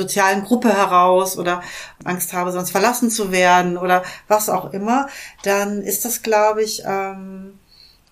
[0.00, 1.62] sozialen Gruppe heraus oder
[2.04, 5.08] Angst habe, sonst verlassen zu werden oder was auch immer,
[5.42, 7.58] dann ist das, glaube ich, ähm,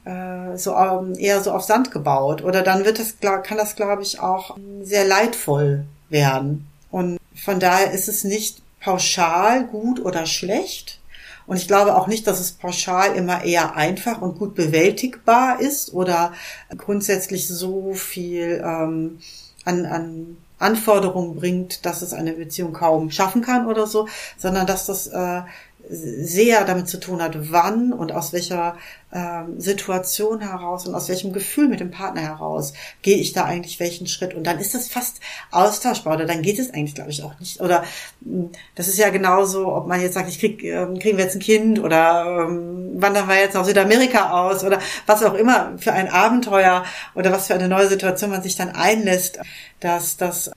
[0.04, 2.42] äh, so ähm, eher so auf Sand gebaut.
[2.42, 6.66] Oder dann wird das, kann das, glaube ich, auch sehr leidvoll werden.
[6.90, 11.00] Und von daher ist es nicht pauschal gut oder schlecht.
[11.46, 15.94] Und ich glaube auch nicht, dass es pauschal immer eher einfach und gut bewältigbar ist
[15.94, 16.32] oder
[16.76, 19.18] grundsätzlich so viel ähm,
[19.64, 24.86] an, an Anforderungen bringt, dass es eine Beziehung kaum schaffen kann oder so, sondern dass
[24.86, 25.42] das äh,
[25.90, 28.76] sehr damit zu tun hat, wann und aus welcher
[29.12, 33.80] ähm, Situation heraus und aus welchem Gefühl mit dem Partner heraus gehe ich da eigentlich
[33.80, 34.34] welchen Schritt.
[34.34, 37.60] Und dann ist das fast austauschbar oder dann geht es eigentlich, glaube ich, auch nicht.
[37.60, 37.84] Oder
[38.22, 41.36] hm, das ist ja genauso, ob man jetzt sagt, ich krieg, ähm, kriegen wir jetzt
[41.36, 45.92] ein Kind oder ähm, wandern wir jetzt nach Südamerika aus oder was auch immer für
[45.92, 49.38] ein Abenteuer oder was für eine neue Situation man sich dann einlässt,
[49.80, 50.50] dass das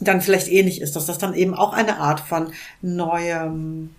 [0.00, 3.90] dann vielleicht ähnlich ist, dass das dann eben auch eine Art von neuem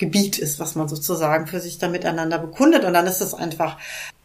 [0.00, 2.84] Gebiet ist, was man sozusagen für sich da miteinander bekundet.
[2.84, 3.78] Und dann ist es einfach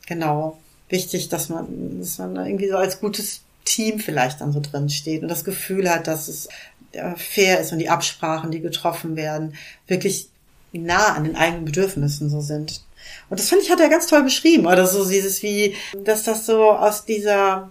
[0.08, 0.58] genau
[0.90, 5.22] wichtig, dass man, dass man irgendwie so als gutes Team vielleicht dann so drin steht
[5.22, 6.48] und das Gefühl hat, dass es
[6.94, 9.56] äh, fair ist und die Absprachen, die getroffen werden,
[9.88, 10.30] wirklich
[10.72, 12.82] nah an den eigenen Bedürfnissen so sind.
[13.30, 14.66] Und das finde ich, hat er ganz toll beschrieben.
[14.66, 17.70] Oder so dieses wie, dass das so aus dieser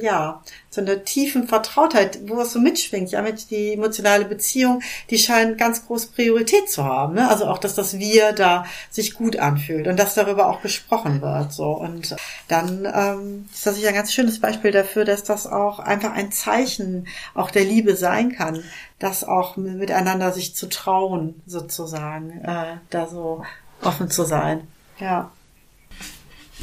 [0.00, 3.10] ja, so einer tiefen Vertrautheit, wo es so mitschwingt.
[3.10, 7.14] Ja, mit die emotionale Beziehung, die scheint ganz groß Priorität zu haben.
[7.14, 7.28] Ne?
[7.28, 11.52] Also auch, dass das Wir da sich gut anfühlt und dass darüber auch gesprochen wird.
[11.52, 12.16] So und
[12.48, 16.32] dann ähm, ist das sicher ein ganz schönes Beispiel dafür, dass das auch einfach ein
[16.32, 18.62] Zeichen auch der Liebe sein kann,
[18.98, 23.44] das auch miteinander sich zu trauen, sozusagen, äh, da so
[23.82, 24.66] offen zu sein.
[24.98, 25.30] Ja.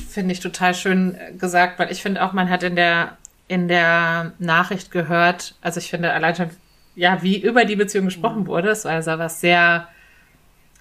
[0.09, 4.33] Finde ich total schön gesagt, weil ich finde auch, man hat in der, in der
[4.39, 6.49] Nachricht gehört, also ich finde allein schon,
[6.95, 8.47] ja, wie über die Beziehung gesprochen mhm.
[8.47, 9.87] wurde, es war also was sehr,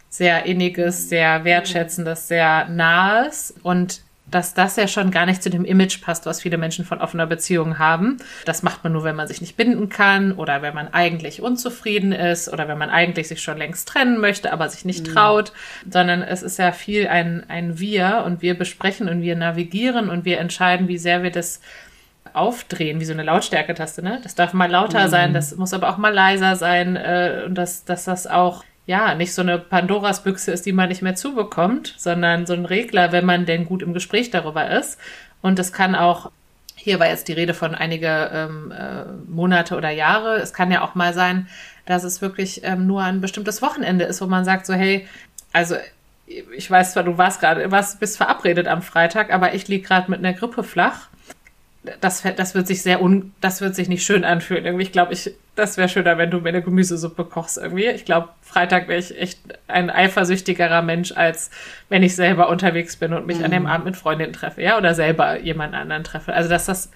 [0.09, 5.65] sehr inniges, sehr wertschätzendes, sehr nahes und dass das ja schon gar nicht zu dem
[5.65, 8.17] Image passt, was viele Menschen von offener Beziehung haben.
[8.47, 12.13] Das macht man nur, wenn man sich nicht binden kann oder wenn man eigentlich unzufrieden
[12.13, 15.13] ist oder wenn man eigentlich sich schon längst trennen möchte, aber sich nicht mhm.
[15.13, 15.53] traut,
[15.89, 20.25] sondern es ist ja viel ein, ein Wir und wir besprechen und wir navigieren und
[20.25, 21.61] wir entscheiden, wie sehr wir das
[22.33, 24.21] aufdrehen, wie so eine Lautstärketaste, ne?
[24.23, 25.11] Das darf mal lauter mhm.
[25.11, 29.15] sein, das muss aber auch mal leiser sein äh, und dass, dass das auch ja,
[29.15, 33.13] nicht so eine Pandoras Büchse ist, die man nicht mehr zubekommt, sondern so ein Regler,
[33.13, 34.99] wenn man denn gut im Gespräch darüber ist.
[35.41, 36.31] Und es kann auch,
[36.75, 40.37] hier war jetzt die Rede von einige ähm, äh, Monate oder Jahre.
[40.37, 41.49] Es kann ja auch mal sein,
[41.87, 45.09] dass es wirklich ähm, nur ein bestimmtes Wochenende ist, wo man sagt so, hey,
[45.53, 45.77] also
[46.27, 50.11] ich weiß zwar, du warst gerade, warst, bist verabredet am Freitag, aber ich lieg gerade
[50.11, 51.09] mit einer Grippe flach
[52.01, 54.65] das, das wird sich sehr un, das wird sich nicht schön anfühlen.
[54.65, 57.87] Irgendwie, ich glaube, ich, das wäre schöner, wenn du mir eine Gemüsesuppe kochst irgendwie.
[57.87, 61.51] Ich glaube, Freitag wäre ich echt ein eifersüchtigerer Mensch, als
[61.89, 63.45] wenn ich selber unterwegs bin und mich mhm.
[63.45, 63.69] an dem mhm.
[63.69, 66.33] Abend mit Freundinnen treffe, ja, oder selber jemand anderen treffe.
[66.33, 66.91] Also, dass das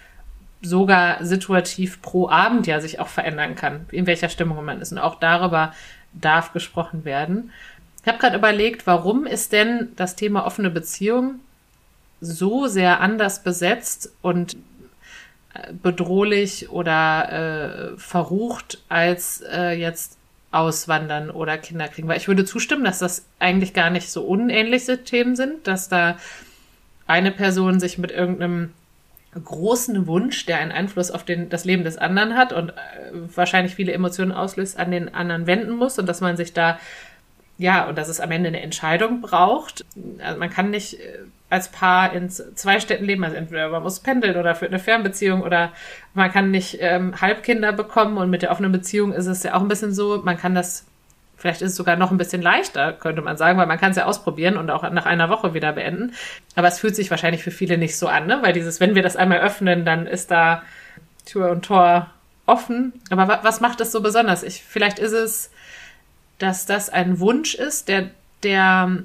[0.62, 4.92] sogar situativ pro Abend ja sich auch verändern kann, in welcher Stimmung man ist.
[4.92, 5.72] Und auch darüber
[6.14, 7.52] darf gesprochen werden.
[8.02, 11.40] Ich habe gerade überlegt, warum ist denn das Thema offene Beziehung
[12.20, 14.56] so sehr anders besetzt und
[15.82, 20.18] bedrohlich oder äh, verrucht als äh, jetzt
[20.50, 22.08] auswandern oder Kinder kriegen.
[22.08, 26.16] Weil ich würde zustimmen, dass das eigentlich gar nicht so unähnliche Themen sind, dass da
[27.06, 28.72] eine Person sich mit irgendeinem
[29.44, 32.74] großen Wunsch, der einen Einfluss auf den, das Leben des anderen hat und äh,
[33.34, 36.78] wahrscheinlich viele Emotionen auslöst, an den anderen wenden muss und dass man sich da
[37.58, 39.84] ja, und dass es am Ende eine Entscheidung braucht.
[40.22, 41.18] Also man kann nicht äh,
[41.50, 45.42] als Paar in zwei Städten leben, also entweder man muss pendeln oder für eine Fernbeziehung
[45.42, 45.72] oder
[46.12, 49.62] man kann nicht ähm, Halbkinder bekommen und mit der offenen Beziehung ist es ja auch
[49.62, 50.84] ein bisschen so, man kann das,
[51.38, 53.96] vielleicht ist es sogar noch ein bisschen leichter, könnte man sagen, weil man kann es
[53.96, 56.12] ja ausprobieren und auch nach einer Woche wieder beenden.
[56.54, 58.40] Aber es fühlt sich wahrscheinlich für viele nicht so an, ne?
[58.42, 60.62] weil dieses, wenn wir das einmal öffnen, dann ist da
[61.24, 62.10] Tür und Tor
[62.44, 62.92] offen.
[63.08, 64.42] Aber was macht das so besonders?
[64.42, 65.50] Ich, vielleicht ist es,
[66.38, 68.10] dass das ein Wunsch ist, der,
[68.42, 69.02] der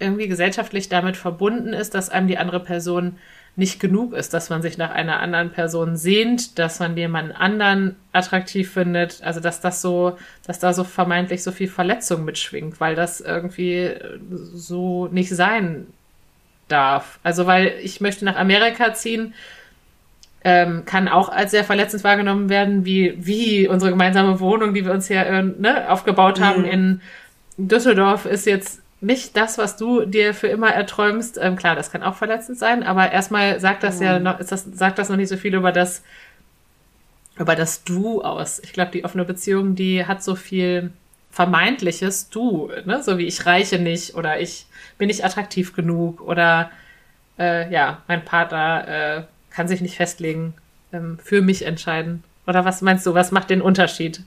[0.00, 3.16] irgendwie gesellschaftlich damit verbunden ist, dass einem die andere Person
[3.56, 7.96] nicht genug ist, dass man sich nach einer anderen Person sehnt, dass man jemanden anderen
[8.12, 12.94] attraktiv findet, also dass das so, dass da so vermeintlich so viel Verletzung mitschwingt, weil
[12.94, 13.94] das irgendwie
[14.54, 15.86] so nicht sein
[16.68, 17.18] darf.
[17.22, 19.34] Also weil ich möchte nach Amerika ziehen,
[20.42, 24.92] ähm, kann auch als sehr verletzend wahrgenommen werden, wie, wie unsere gemeinsame Wohnung, die wir
[24.92, 26.68] uns hier äh, ne, aufgebaut haben mhm.
[26.68, 27.00] in
[27.58, 31.38] Düsseldorf, ist jetzt nicht das, was du dir für immer erträumst.
[31.40, 34.04] Ähm, klar, das kann auch verletzend sein, aber erstmal sagt das mhm.
[34.04, 36.02] ja noch, ist das, sagt das noch nicht so viel über das,
[37.38, 38.60] über das Du aus.
[38.60, 40.92] Ich glaube, die offene Beziehung, die hat so viel
[41.30, 43.02] vermeintliches Du, ne?
[43.02, 44.66] so wie ich reiche nicht oder ich
[44.98, 46.70] bin nicht attraktiv genug oder
[47.38, 50.54] äh, ja, mein Partner äh, kann sich nicht festlegen,
[50.92, 52.24] ähm, für mich entscheiden.
[52.46, 54.22] Oder was meinst du, was macht den Unterschied?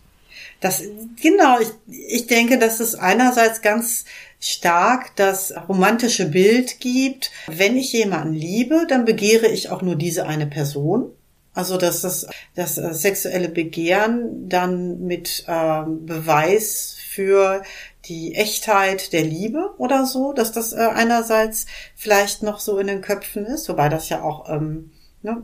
[0.61, 0.81] Das,
[1.21, 4.05] genau, ich, ich denke, dass es einerseits ganz
[4.43, 7.31] stark das romantische Bild gibt.
[7.47, 11.11] Wenn ich jemanden liebe, dann begehre ich auch nur diese eine Person.
[11.53, 17.61] Also dass das, das äh, sexuelle Begehren dann mit ähm, Beweis für
[18.05, 23.01] die Echtheit der Liebe oder so, dass das äh, einerseits vielleicht noch so in den
[23.01, 25.41] Köpfen ist, wobei das ja auch ähm, ne,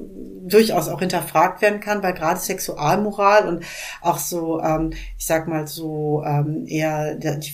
[0.48, 3.64] durchaus auch hinterfragt werden kann, weil gerade Sexualmoral und
[4.02, 7.52] auch so, ähm, ich sag mal so ähm, eher die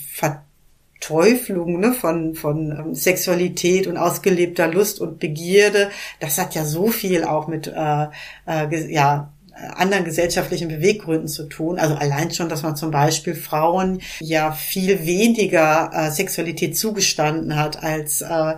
[1.05, 5.89] Verteuflung ne, von, von ähm, Sexualität und ausgelebter Lust und Begierde,
[6.19, 8.07] das hat ja so viel auch mit äh,
[8.47, 9.31] äh, ja,
[9.75, 11.79] anderen gesellschaftlichen Beweggründen zu tun.
[11.79, 17.81] Also allein schon, dass man zum Beispiel Frauen ja viel weniger äh, Sexualität zugestanden hat
[17.81, 18.55] als äh,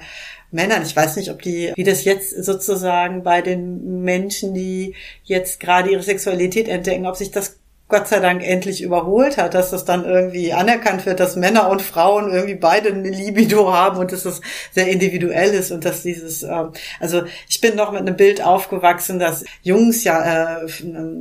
[0.49, 0.81] Männern.
[0.83, 5.91] Ich weiß nicht, ob die, wie das jetzt sozusagen bei den Menschen, die jetzt gerade
[5.91, 7.57] ihre Sexualität entdecken, ob sich das
[7.89, 11.81] Gott sei Dank endlich überholt hat, dass das dann irgendwie anerkannt wird, dass Männer und
[11.81, 14.41] Frauen irgendwie beide eine Libido haben und dass das
[14.73, 16.65] sehr individuell ist und dass dieses, äh,
[16.99, 20.67] also ich bin noch mit einem Bild aufgewachsen, dass Jungs ja äh,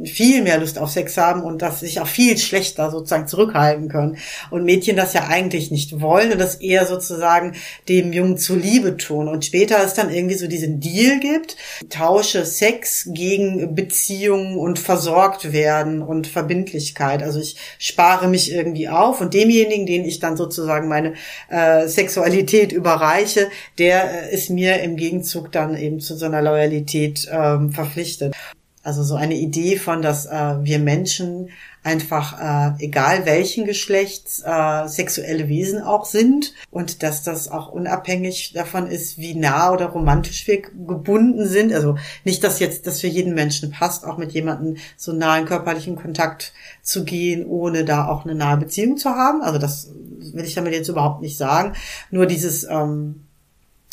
[0.07, 4.16] viel mehr Lust auf Sex haben und dass sich auch viel schlechter sozusagen zurückhalten können
[4.50, 7.55] und Mädchen das ja eigentlich nicht wollen und das eher sozusagen
[7.88, 9.29] dem Jungen zuliebe tun.
[9.29, 11.57] Und später es dann irgendwie so diesen Deal gibt,
[11.90, 17.22] tausche Sex gegen Beziehungen und versorgt werden und Verbindungen Verbindlichkeit.
[17.22, 21.14] Also ich spare mich irgendwie auf und demjenigen, den ich dann sozusagen meine
[21.48, 27.28] äh, Sexualität überreiche, der äh, ist mir im Gegenzug dann eben zu so einer Loyalität
[27.30, 28.34] ähm, verpflichtet.
[28.82, 31.50] Also so eine Idee von, dass äh, wir Menschen
[31.87, 38.53] einfach, äh, egal welchen Geschlechts, äh, sexuelle Wesen auch sind und dass das auch unabhängig
[38.55, 41.72] davon ist, wie nah oder romantisch wir gebunden sind.
[41.72, 45.94] Also nicht, dass jetzt das für jeden Menschen passt, auch mit jemandem so nahen körperlichen
[45.94, 49.42] Kontakt zu gehen, ohne da auch eine nahe Beziehung zu haben.
[49.42, 49.88] Also das
[50.33, 51.75] will ich damit jetzt überhaupt nicht sagen.
[52.11, 53.25] Nur dieses ähm,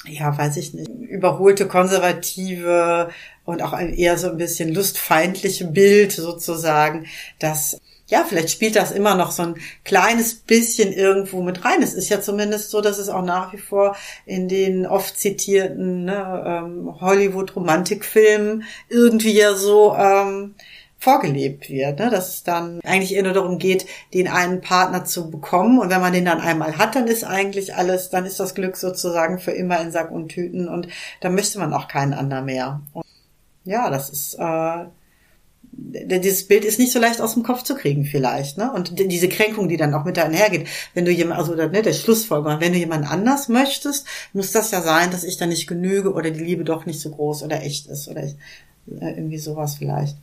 [0.06, 3.10] ja, weiß ich nicht, überholte konservative
[3.46, 7.06] und auch ein eher so ein bisschen lustfeindliche Bild sozusagen,
[7.40, 11.82] dass ja, vielleicht spielt das immer noch so ein kleines bisschen irgendwo mit rein.
[11.82, 16.06] Es ist ja zumindest so, dass es auch nach wie vor in den oft zitierten
[16.06, 20.54] ne, ähm, Hollywood-Romantikfilmen irgendwie ja so ähm,
[21.04, 22.10] vorgelebt wird, ne?
[22.10, 26.00] dass es dann eigentlich eher nur darum geht, den einen Partner zu bekommen und wenn
[26.00, 29.52] man den dann einmal hat, dann ist eigentlich alles, dann ist das Glück sozusagen für
[29.52, 30.88] immer in Sack und Tüten und
[31.20, 32.82] dann möchte man auch keinen anderen mehr.
[32.94, 33.06] Und
[33.66, 34.86] ja, das ist äh,
[35.76, 38.72] dieses Bild ist nicht so leicht aus dem Kopf zu kriegen vielleicht, ne?
[38.72, 42.62] Und diese Kränkung, die dann auch mit einhergeht, wenn du jemand, also ne, der Schlussfolgerung,
[42.62, 46.30] wenn du jemand anders möchtest, muss das ja sein, dass ich da nicht genüge oder
[46.30, 48.36] die Liebe doch nicht so groß oder echt ist oder ich,
[49.02, 50.18] äh, irgendwie sowas vielleicht.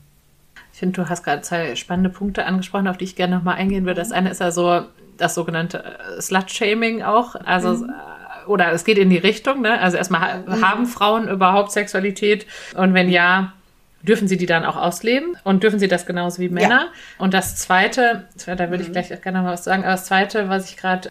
[0.80, 3.84] Ich finde, du hast gerade zwei spannende Punkte angesprochen, auf die ich gerne nochmal eingehen
[3.84, 4.00] würde.
[4.00, 4.86] Das eine ist ja so
[5.18, 9.78] das sogenannte äh, Slut-Shaming auch, also mhm äh, oder es geht in die Richtung, ne?
[9.78, 10.66] Also erstmal mhm.
[10.66, 13.52] haben Frauen überhaupt Sexualität und wenn ja,
[14.00, 16.80] dürfen sie die dann auch ausleben und dürfen sie das genauso wie Männer.
[16.80, 16.88] Ja.
[17.18, 18.92] Und das Zweite, da würde ich mhm.
[18.92, 21.10] gleich gerne noch mal was sagen, aber das Zweite, was ich gerade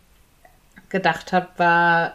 [0.90, 2.14] gedacht habe, war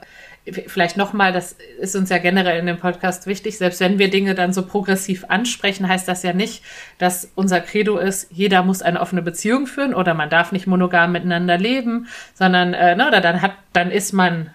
[0.67, 4.35] vielleicht nochmal, das ist uns ja generell in dem Podcast wichtig, selbst wenn wir Dinge
[4.35, 6.63] dann so progressiv ansprechen, heißt das ja nicht,
[6.99, 11.13] dass unser Credo ist, jeder muss eine offene Beziehung führen oder man darf nicht monogam
[11.13, 14.51] miteinander leben, sondern äh, ne, oder dann hat, dann ist man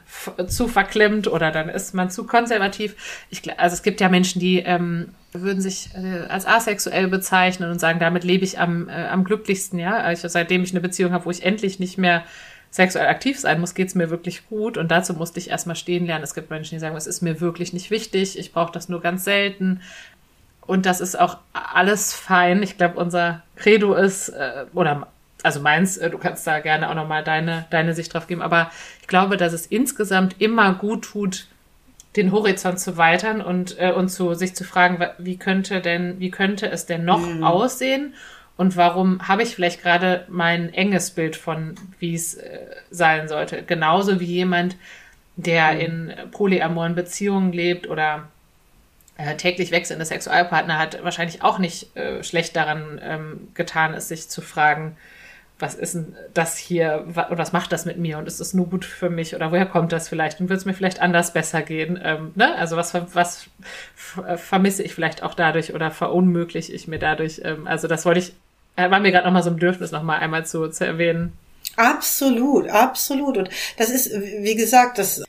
[0.48, 2.96] zu verklemmt oder dann ist man zu konservativ.
[3.32, 7.80] Ich, also es gibt ja Menschen, die ähm, würden sich äh, als asexuell bezeichnen und
[7.80, 9.98] sagen, damit lebe ich am, äh, am glücklichsten, ja.
[9.98, 12.24] Also seitdem ich eine Beziehung habe, wo ich endlich nicht mehr
[12.72, 14.78] sexuell aktiv sein muss, geht's mir wirklich gut.
[14.78, 16.24] Und dazu musste ich erstmal stehen lernen.
[16.24, 19.02] Es gibt Menschen, die sagen, es ist mir wirklich nicht wichtig, ich brauche das nur
[19.02, 19.82] ganz selten.
[20.66, 22.62] Und das ist auch alles fein.
[22.62, 25.08] Ich glaube, unser Credo ist, äh, oder
[25.44, 28.72] also meins, äh, du kannst da gerne auch nochmal deine, deine Sicht drauf geben, aber
[29.02, 31.48] ich glaube, dass es insgesamt immer gut tut,
[32.16, 36.32] den Horizont zu weitern und, äh, und zu, sich zu fragen, wie könnte denn, wie
[36.32, 37.44] könnte es denn noch mhm.
[37.44, 38.14] aussehen?
[38.60, 42.60] Und warum habe ich vielleicht gerade mein enges Bild von, wie es äh,
[42.92, 43.64] sein sollte?
[43.64, 44.76] Genauso wie jemand,
[45.38, 45.80] der mhm.
[45.80, 48.28] in polyamoren Beziehungen lebt oder
[49.16, 54.28] äh, täglich wechselnde Sexualpartner hat, wahrscheinlich auch nicht äh, schlecht daran ähm, getan ist, sich
[54.28, 54.98] zu fragen,
[55.58, 58.68] was ist denn das hier und was macht das mit mir und ist das nur
[58.68, 61.62] gut für mich oder woher kommt das vielleicht und wird es mir vielleicht anders besser
[61.62, 61.98] gehen?
[62.04, 62.56] Ähm, ne?
[62.56, 63.48] Also was, was
[63.96, 67.42] vermisse ich vielleicht auch dadurch oder verunmögliche ich mir dadurch?
[67.46, 68.34] Ähm, also das wollte ich,
[68.80, 71.34] äh, war mir gerade nochmal so ein Bedürfnis, nochmal einmal zu, zu erwähnen.
[71.76, 73.38] Absolut, absolut.
[73.38, 75.24] Und das ist, wie gesagt, das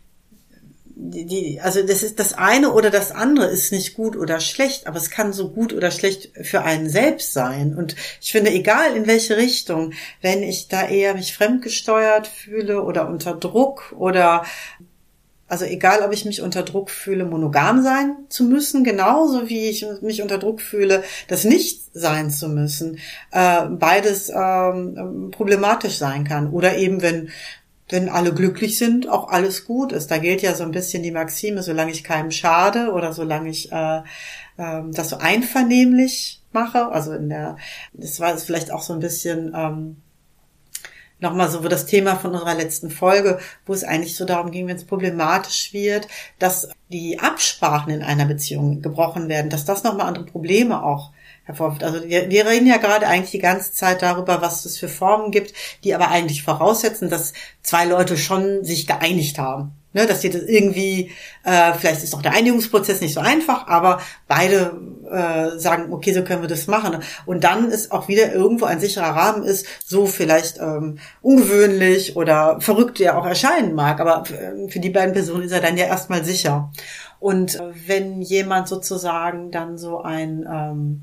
[1.02, 4.86] die, die, also das ist das eine oder das andere ist nicht gut oder schlecht,
[4.86, 7.74] aber es kann so gut oder schlecht für einen selbst sein.
[7.74, 13.08] Und ich finde, egal in welche Richtung, wenn ich da eher mich fremdgesteuert fühle oder
[13.08, 14.44] unter Druck oder
[15.50, 19.84] also egal, ob ich mich unter Druck fühle, monogam sein zu müssen, genauso wie ich
[20.00, 22.98] mich unter Druck fühle, das nicht sein zu müssen,
[23.32, 26.50] äh, beides ähm, problematisch sein kann.
[26.50, 27.30] Oder eben, wenn
[27.88, 30.12] wenn alle glücklich sind, auch alles gut ist.
[30.12, 33.72] Da gilt ja so ein bisschen die Maxime, solange ich keinem schade oder solange ich
[33.72, 33.98] äh,
[34.56, 36.86] äh, das so einvernehmlich mache.
[36.92, 37.56] Also in der,
[37.92, 39.96] das war vielleicht auch so ein bisschen ähm,
[41.20, 44.76] nochmal so das Thema von unserer letzten Folge, wo es eigentlich so darum ging, wenn
[44.76, 50.24] es problematisch wird, dass die Absprachen in einer Beziehung gebrochen werden, dass das nochmal andere
[50.24, 51.10] Probleme auch
[51.44, 51.82] hervorruft.
[51.82, 55.30] Also wir, wir reden ja gerade eigentlich die ganze Zeit darüber, was es für Formen
[55.30, 55.52] gibt,
[55.84, 59.72] die aber eigentlich voraussetzen, dass zwei Leute schon sich geeinigt haben.
[59.92, 61.10] Ne, dass die das irgendwie,
[61.42, 64.78] äh, vielleicht ist auch der Einigungsprozess nicht so einfach, aber beide
[65.10, 67.02] äh, sagen, okay, so können wir das machen.
[67.26, 72.60] Und dann ist auch wieder irgendwo ein sicherer Rahmen ist, so vielleicht ähm, ungewöhnlich oder
[72.60, 74.22] verrückt der auch erscheinen mag, aber
[74.68, 76.70] für die beiden Personen ist er dann ja erstmal sicher.
[77.18, 81.02] Und äh, wenn jemand sozusagen dann so ein, ähm,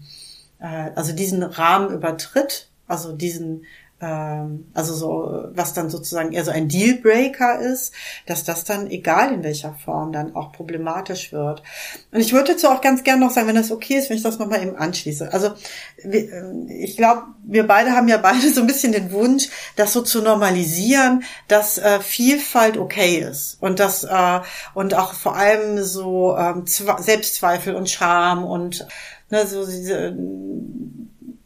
[0.59, 3.65] äh, also diesen Rahmen übertritt, also diesen
[4.00, 7.93] also so, was dann sozusagen eher so ein Dealbreaker ist,
[8.28, 11.64] dass das dann, egal in welcher Form, dann auch problematisch wird.
[12.12, 14.24] Und ich würde dazu auch ganz gerne noch sagen, wenn das okay ist, wenn ich
[14.24, 15.34] das nochmal eben anschließe.
[15.34, 15.50] Also
[16.04, 20.02] ähm, ich glaube, wir beide haben ja beide so ein bisschen den Wunsch, das so
[20.02, 24.39] zu normalisieren, dass äh, Vielfalt okay ist und das äh,
[24.76, 28.88] und auch vor allem so ähm, Selbstzweifel und Scham und
[29.32, 30.16] ne, so diese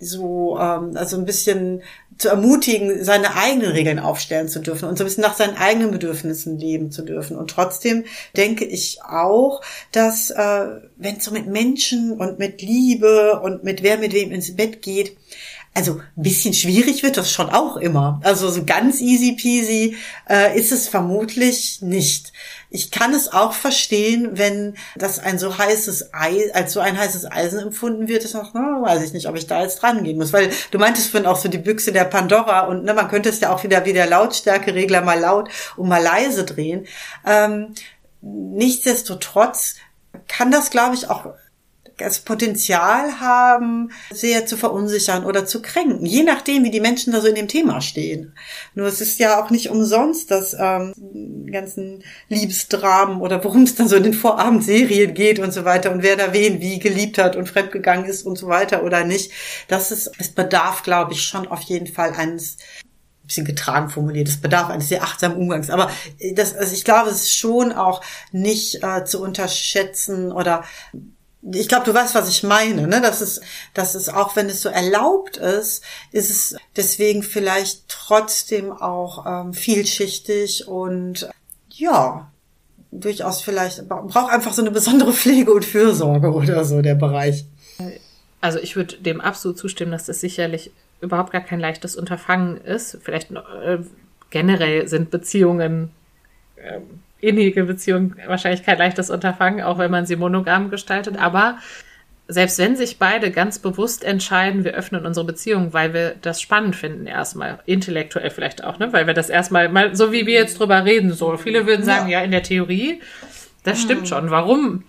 [0.02, 1.84] so ähm, also ein bisschen
[2.22, 5.90] zu ermutigen, seine eigenen Regeln aufstellen zu dürfen und so ein bisschen nach seinen eigenen
[5.90, 7.36] Bedürfnissen leben zu dürfen.
[7.36, 8.06] Und trotzdem
[8.38, 9.62] denke ich auch,
[9.92, 10.66] dass äh,
[10.98, 14.84] wenn es so mit Menschen und mit Liebe und mit wer mit wem ins Bett
[14.84, 15.18] geht,
[15.74, 18.20] also ein bisschen schwierig wird das schon auch immer.
[18.24, 19.96] Also so ganz easy peasy
[20.30, 22.34] äh, ist es vermutlich nicht.
[22.70, 27.32] Ich kann es auch verstehen, wenn das ein so heißes Eis, als so ein heißes
[27.32, 30.34] Eisen empfunden wird, noch, na, weiß ich nicht, ob ich da jetzt dran gehen muss.
[30.34, 33.40] Weil du meintest vorhin auch so die Büchse der Pandora und ne, man könnte es
[33.40, 36.86] ja auch wieder wie der Lautstärkeregler mal laut und mal leise drehen.
[37.26, 37.76] Ähm,
[38.22, 39.76] nichtsdestotrotz
[40.28, 41.28] kann das, glaube ich, auch
[42.06, 47.22] das Potenzial haben, sehr zu verunsichern oder zu kränken, je nachdem, wie die Menschen da
[47.22, 48.34] so in dem Thema stehen.
[48.76, 50.94] Nur es ist ja auch nicht umsonst, dass ähm,
[51.52, 56.04] ganzen Liebesdramen oder worum es dann so in den Vorabendserien geht und so weiter und
[56.04, 59.32] wer da wen wie geliebt hat und fremdgegangen ist und so weiter oder nicht.
[59.68, 62.58] Das ist, es bedarf, glaube ich, schon auf jeden Fall eines
[63.32, 64.28] bisschen getragen formuliert.
[64.28, 65.70] Es bedarf eines sehr achtsamen Umgangs.
[65.70, 65.90] Aber
[66.36, 70.64] das, also ich glaube, es ist schon auch nicht äh, zu unterschätzen oder
[71.44, 73.02] ich glaube, du weißt, was ich meine, ne?
[73.02, 73.42] Das ist,
[73.74, 79.54] das ist auch, wenn es so erlaubt ist, ist es deswegen vielleicht trotzdem auch ähm,
[79.54, 81.30] vielschichtig und
[81.70, 82.32] ja,
[82.92, 87.46] durchaus vielleicht braucht einfach so eine besondere Pflege und Fürsorge oder so der Bereich.
[88.42, 92.98] Also ich würde dem absolut zustimmen, dass das sicherlich überhaupt gar kein leichtes Unterfangen ist.
[93.02, 93.80] Vielleicht äh,
[94.30, 95.92] generell sind Beziehungen
[96.58, 101.18] ähm, innige Beziehung wahrscheinlich kein leichtes Unterfangen, auch wenn man sie monogam gestaltet.
[101.18, 101.58] Aber
[102.28, 106.76] selbst wenn sich beide ganz bewusst entscheiden, wir öffnen unsere Beziehung, weil wir das spannend
[106.76, 108.92] finden, erstmal, intellektuell vielleicht auch, ne?
[108.94, 111.36] weil wir das erstmal mal, so wie wir jetzt drüber reden, so.
[111.38, 113.02] Viele würden sagen, ja, ja in der Theorie,
[113.64, 114.32] das stimmt schon.
[114.32, 114.84] Warum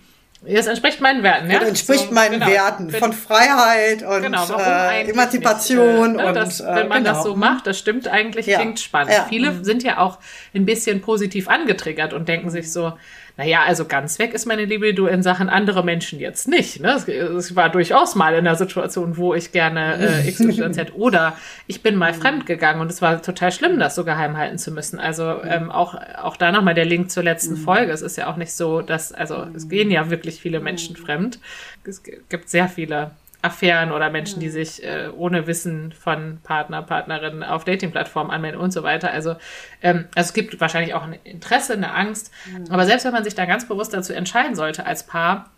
[0.45, 1.61] es entspricht meinen Werten, ja?
[1.61, 2.47] Es entspricht so, meinen genau.
[2.47, 7.15] Werten von Freiheit und genau, äh, Emanzipation äh, und das, äh, wenn man genau.
[7.15, 8.59] das so macht, das stimmt eigentlich, ja.
[8.59, 9.13] klingt spannend.
[9.13, 9.25] Ja.
[9.29, 9.63] Viele mhm.
[9.63, 10.19] sind ja auch
[10.53, 12.93] ein bisschen positiv angetriggert und denken sich so,
[13.35, 16.79] naja, also ganz weg ist meine Libido in Sachen andere Menschen jetzt nicht.
[16.79, 17.01] Ne?
[17.07, 21.95] Ich war durchaus mal in einer Situation, wo ich gerne äh, XYZ oder ich bin
[21.95, 24.99] mal fremd gegangen und es war total schlimm, das so geheim halten zu müssen.
[24.99, 27.63] Also ähm, auch, auch da nochmal der Link zur letzten mhm.
[27.63, 27.91] Folge.
[27.91, 31.39] Es ist ja auch nicht so, dass, also es gehen ja wirklich viele Menschen fremd.
[31.83, 33.11] Es gibt sehr viele
[33.43, 38.71] Affären oder Menschen, die sich äh, ohne Wissen von Partner, Partnerinnen auf Dating-Plattformen anmelden und
[38.71, 39.11] so weiter.
[39.11, 39.35] Also,
[39.81, 42.31] ähm, also es gibt wahrscheinlich auch ein Interesse, eine Angst.
[42.45, 42.71] Mhm.
[42.71, 45.52] Aber selbst wenn man sich da ganz bewusst dazu entscheiden sollte als Paar,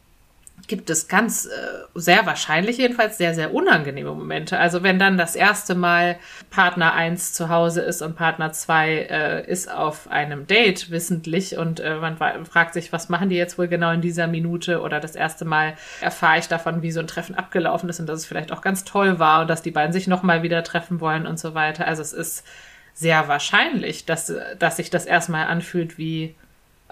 [0.68, 1.50] gibt es ganz äh,
[1.94, 4.58] sehr wahrscheinlich jedenfalls sehr, sehr unangenehme Momente.
[4.58, 6.18] Also wenn dann das erste Mal
[6.50, 11.80] Partner 1 zu Hause ist und Partner 2 äh, ist auf einem Date wissentlich und
[11.80, 15.16] äh, man fragt sich, was machen die jetzt wohl genau in dieser Minute oder das
[15.16, 18.52] erste Mal erfahre ich davon, wie so ein Treffen abgelaufen ist und dass es vielleicht
[18.52, 21.54] auch ganz toll war und dass die beiden sich nochmal wieder treffen wollen und so
[21.54, 21.88] weiter.
[21.88, 22.46] Also es ist
[22.94, 26.36] sehr wahrscheinlich, dass, dass sich das erstmal anfühlt wie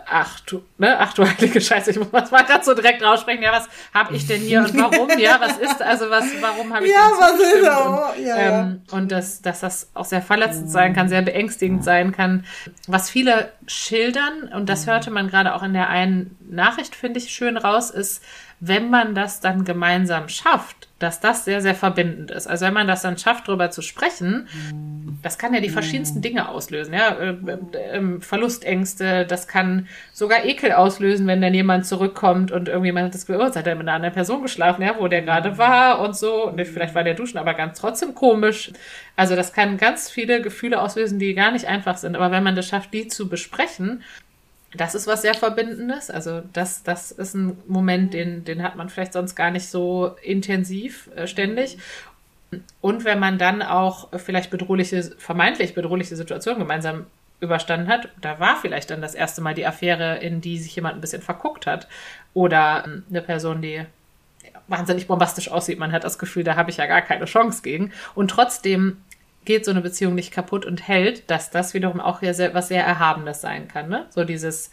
[0.09, 3.51] ach du, ne, ach du heilige Scheiße, ich muss mal gerade so direkt raussprechen, ja,
[3.51, 6.91] was habe ich denn hier und warum, ja, was ist, also was, warum habe ich
[6.91, 8.97] ja, was ist auch, und, ja, ähm, ja.
[8.97, 12.45] und dass, dass das auch sehr verletzend sein kann, sehr beängstigend sein kann,
[12.87, 17.31] was viele schildern, und das hörte man gerade auch in der einen Nachricht, finde ich,
[17.31, 18.23] schön raus, ist,
[18.65, 22.47] wenn man das dann gemeinsam schafft, dass das sehr, sehr verbindend ist.
[22.47, 24.47] Also wenn man das dann schafft, darüber zu sprechen,
[25.21, 26.93] das kann ja die verschiedensten Dinge auslösen.
[26.93, 27.09] Ja?
[27.09, 27.57] Äh, äh,
[27.91, 33.25] ähm, Verlustängste, das kann sogar Ekel auslösen, wenn dann jemand zurückkommt und irgendjemand hat das
[33.25, 35.99] Gefühl, oh, jetzt hat er mit einer anderen Person geschlafen, ja, wo der gerade war
[35.99, 36.47] und so.
[36.47, 38.71] Und vielleicht war der Duschen aber ganz trotzdem komisch.
[39.17, 42.15] Also das kann ganz viele Gefühle auslösen, die gar nicht einfach sind.
[42.15, 44.03] Aber wenn man das schafft, die zu besprechen,
[44.75, 46.09] das ist was sehr Verbindendes.
[46.09, 50.15] Also das, das ist ein Moment, den, den hat man vielleicht sonst gar nicht so
[50.21, 51.77] intensiv äh, ständig.
[52.81, 57.05] Und wenn man dann auch vielleicht bedrohliche, vermeintlich bedrohliche Situationen gemeinsam
[57.43, 58.09] überstanden hat.
[58.21, 61.21] Da war vielleicht dann das erste Mal die Affäre, in die sich jemand ein bisschen
[61.21, 61.87] verguckt hat.
[62.33, 63.85] Oder ähm, eine Person, die
[64.67, 65.77] wahnsinnig bombastisch aussieht.
[65.77, 67.91] Man hat das Gefühl, da habe ich ja gar keine Chance gegen.
[68.15, 69.01] Und trotzdem
[69.45, 72.85] geht so eine Beziehung nicht kaputt und hält, dass das wiederum auch sehr, was sehr
[72.85, 73.89] Erhabenes sein kann.
[73.89, 74.05] Ne?
[74.09, 74.71] So dieses,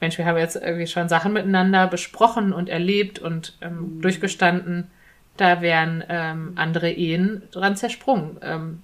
[0.00, 4.02] Mensch, wir haben jetzt irgendwie schon Sachen miteinander besprochen und erlebt und ähm, mhm.
[4.02, 4.90] durchgestanden.
[5.36, 8.38] Da wären ähm, andere Ehen dran zersprungen.
[8.42, 8.82] Ähm,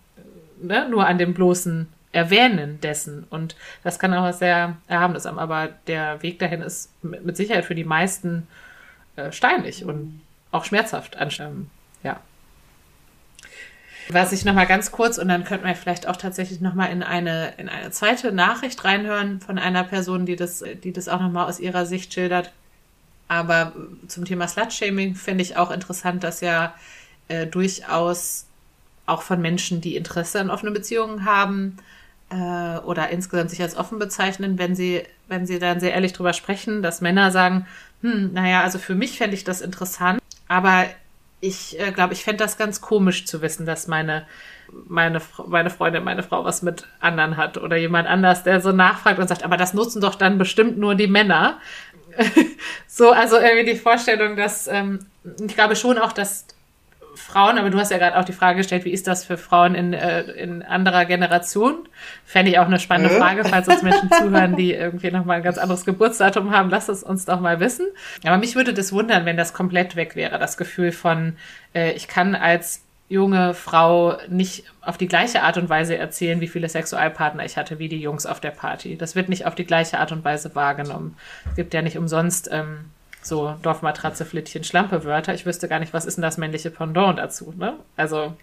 [0.61, 0.89] ne?
[0.89, 3.25] Nur an dem bloßen Erwähnen dessen.
[3.31, 5.39] Und das kann auch was sehr Erhabenes haben.
[5.39, 8.47] Aber der Weg dahin ist mit Sicherheit für die meisten
[9.17, 10.21] äh, steinlich und
[10.51, 11.17] auch schmerzhaft.
[11.19, 11.71] Ähm,
[12.03, 12.21] ja.
[14.09, 17.55] Was ich nochmal ganz kurz, und dann könnten wir vielleicht auch tatsächlich nochmal in eine,
[17.57, 21.61] in eine zweite Nachricht reinhören von einer Person, die das, die das auch nochmal aus
[21.61, 22.53] ihrer Sicht schildert.
[23.29, 23.73] Aber
[24.09, 26.75] zum Thema Slutshaming finde ich auch interessant, dass ja
[27.29, 28.47] äh, durchaus
[29.07, 31.79] auch von Menschen, die Interesse an offenen Beziehungen haben
[32.31, 36.33] äh, oder insgesamt sich als offen bezeichnen, wenn sie, wenn sie dann sehr ehrlich drüber
[36.33, 37.67] sprechen, dass Männer sagen,
[38.03, 40.87] hm, naja, also für mich fände ich das interessant, aber
[41.43, 44.27] ich äh, glaube, ich fände das ganz komisch zu wissen, dass meine,
[44.71, 49.19] meine, meine Freundin, meine Frau was mit anderen hat oder jemand anders, der so nachfragt
[49.19, 51.59] und sagt, aber das nutzen doch dann bestimmt nur die Männer.
[52.87, 55.01] so, also irgendwie die Vorstellung, dass ähm,
[55.45, 56.47] ich glaube schon auch, dass
[57.15, 59.75] Frauen, aber du hast ja gerade auch die Frage gestellt, wie ist das für Frauen
[59.75, 61.89] in, äh, in anderer Generation?
[62.25, 65.59] Fände ich auch eine spannende Frage, falls uns Menschen zuhören, die irgendwie nochmal ein ganz
[65.59, 66.71] anderes Geburtsdatum haben.
[66.71, 67.87] Lass es uns doch mal wissen.
[68.25, 71.37] Aber mich würde das wundern, wenn das komplett weg wäre, das Gefühl von,
[71.75, 76.49] äh, ich kann als junge Frau nicht auf die gleiche Art und Weise erzählen, wie
[76.49, 78.97] viele Sexualpartner ich hatte, wie die Jungs auf der Party.
[78.97, 81.17] Das wird nicht auf die gleiche Art und Weise wahrgenommen.
[81.51, 82.87] Es gibt ja nicht umsonst ähm,
[83.23, 85.35] so Dorfmatratze, Flittchen, Schlampe Wörter.
[85.35, 87.75] Ich wüsste gar nicht, was ist denn das männliche Pendant dazu, ne?
[87.97, 88.35] Also,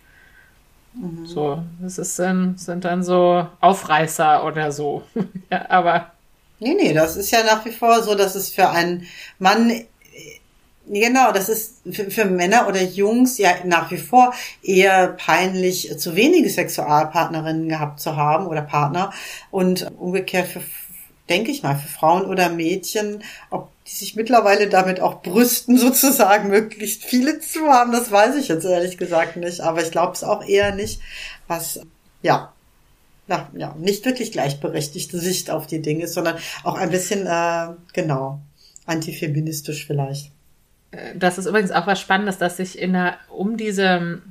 [0.93, 1.25] mhm.
[1.25, 5.03] so, das ist dann, sind dann so Aufreißer oder so.
[5.51, 6.11] ja, aber.
[6.59, 9.05] Nee, nee, das ist ja nach wie vor so, dass es für einen
[9.37, 9.71] Mann
[10.91, 16.15] Genau, das ist für, für, Männer oder Jungs ja nach wie vor eher peinlich, zu
[16.15, 19.13] wenige Sexualpartnerinnen gehabt zu haben oder Partner
[19.51, 20.61] und umgekehrt für
[21.29, 26.49] denke ich mal, für Frauen oder Mädchen, ob die sich mittlerweile damit auch brüsten, sozusagen
[26.49, 29.61] möglichst viele zu haben, das weiß ich jetzt ehrlich gesagt nicht.
[29.61, 31.01] Aber ich glaube es auch eher nicht,
[31.47, 31.81] was,
[32.21, 32.53] ja,
[33.27, 37.67] na, ja, nicht wirklich gleichberechtigte Sicht auf die Dinge ist, sondern auch ein bisschen, äh,
[37.93, 38.39] genau,
[38.85, 40.31] antifeministisch vielleicht.
[41.15, 44.21] Das ist übrigens auch was Spannendes, dass sich in der, um diese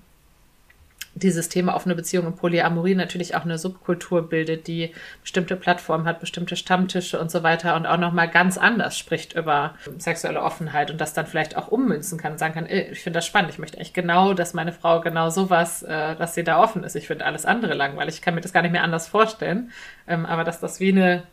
[1.19, 6.21] dieses Thema offene Beziehung und Polyamorie natürlich auch eine Subkultur bildet, die bestimmte Plattformen hat,
[6.21, 11.01] bestimmte Stammtische und so weiter und auch nochmal ganz anders spricht über sexuelle Offenheit und
[11.01, 13.59] das dann vielleicht auch ummünzen kann und sagen kann, äh, ich finde das spannend, ich
[13.59, 16.97] möchte eigentlich genau, dass meine Frau genau sowas, äh, dass sie da offen ist.
[16.97, 19.71] Ich finde alles andere langweilig, ich kann mir das gar nicht mehr anders vorstellen,
[20.07, 21.25] ähm, aber dass das wie eine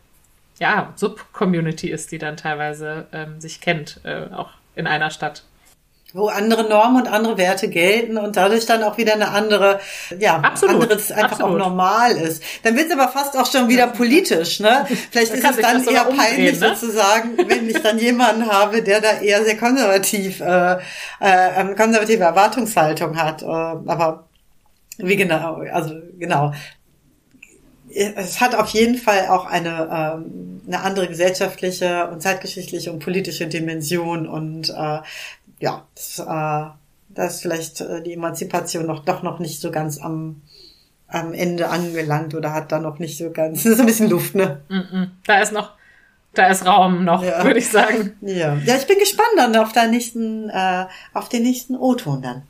[0.58, 5.44] ja, Sub-Community ist, die dann teilweise ähm, sich kennt, äh, auch in einer Stadt
[6.12, 9.80] wo andere Normen und andere Werte gelten und dadurch dann auch wieder eine andere,
[10.18, 10.82] ja, Absolut.
[10.82, 11.60] anderes einfach Absolut.
[11.60, 12.42] auch normal ist.
[12.62, 14.86] Dann wird es aber fast auch schon wieder politisch, ne?
[15.10, 16.74] Vielleicht ist es dann eher peinlich ne?
[16.74, 20.78] sozusagen, wenn ich dann jemanden habe, der da eher sehr konservativ, äh, äh,
[21.20, 23.42] eine konservative Erwartungshaltung hat.
[23.42, 24.28] Äh, aber
[24.98, 26.52] wie genau, also genau
[27.96, 33.46] es hat auf jeden Fall auch eine, ähm, eine andere gesellschaftliche und zeitgeschichtliche und politische
[33.46, 34.98] Dimension und äh,
[35.58, 39.98] ja, das, äh, da ist vielleicht äh, die Emanzipation noch doch noch nicht so ganz
[40.00, 40.42] am
[41.08, 44.34] am Ende angelangt oder hat da noch nicht so ganz, das ist ein bisschen Luft,
[44.34, 44.60] ne?
[44.68, 45.08] -mm.
[45.26, 45.72] Da ist noch,
[46.34, 47.44] da ist Raum noch, ja.
[47.44, 48.16] würde ich sagen.
[48.20, 48.56] Ja.
[48.56, 52.42] ja, ich bin gespannt dann auf den nächsten, äh, auf den nächsten O-Ton dann.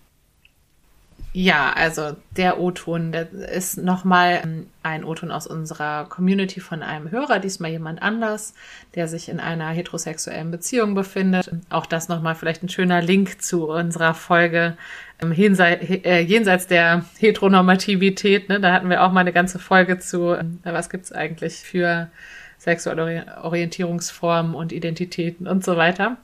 [1.39, 7.11] Ja, also der O-Ton, der ist nochmal ähm, ein O-Ton aus unserer Community von einem
[7.11, 8.55] Hörer, diesmal jemand anders,
[8.95, 11.51] der sich in einer heterosexuellen Beziehung befindet.
[11.69, 14.79] Auch das nochmal vielleicht ein schöner Link zu unserer Folge
[15.21, 18.49] ähm, äh, jenseits der Heteronormativität.
[18.49, 18.59] Ne?
[18.59, 22.09] Da hatten wir auch mal eine ganze Folge zu, ähm, was gibt's eigentlich für
[22.57, 26.17] sexuelle Orientierungsformen und Identitäten und so weiter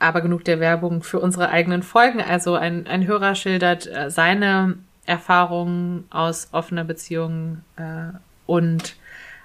[0.00, 2.20] aber genug der Werbung für unsere eigenen Folgen.
[2.20, 8.96] Also ein, ein Hörer schildert äh, seine Erfahrungen aus offener Beziehung äh, und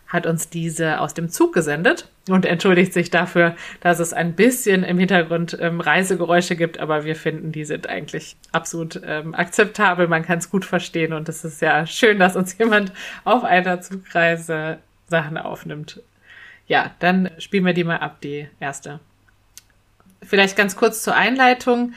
[0.07, 4.83] hat uns diese aus dem Zug gesendet und entschuldigt sich dafür, dass es ein bisschen
[4.83, 10.07] im Hintergrund ähm, Reisegeräusche gibt, aber wir finden, die sind eigentlich absolut ähm, akzeptabel.
[10.07, 12.93] Man kann es gut verstehen und es ist ja schön, dass uns jemand
[13.23, 14.77] auf einer Zugreise
[15.07, 16.01] Sachen aufnimmt.
[16.67, 18.99] Ja, dann spielen wir die mal ab, die erste.
[20.27, 21.93] Vielleicht ganz kurz zur Einleitung.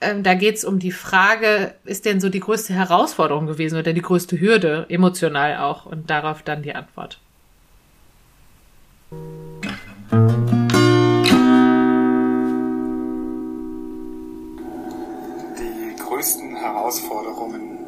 [0.00, 3.92] Ähm, da geht es um die Frage, ist denn so die größte Herausforderung gewesen oder
[3.92, 5.86] die größte Hürde, emotional auch?
[5.86, 7.20] Und darauf dann die Antwort.
[15.58, 17.86] Die größten Herausforderungen,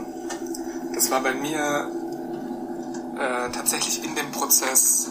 [0.95, 1.91] das war bei mir
[3.19, 5.11] äh, tatsächlich in dem Prozess,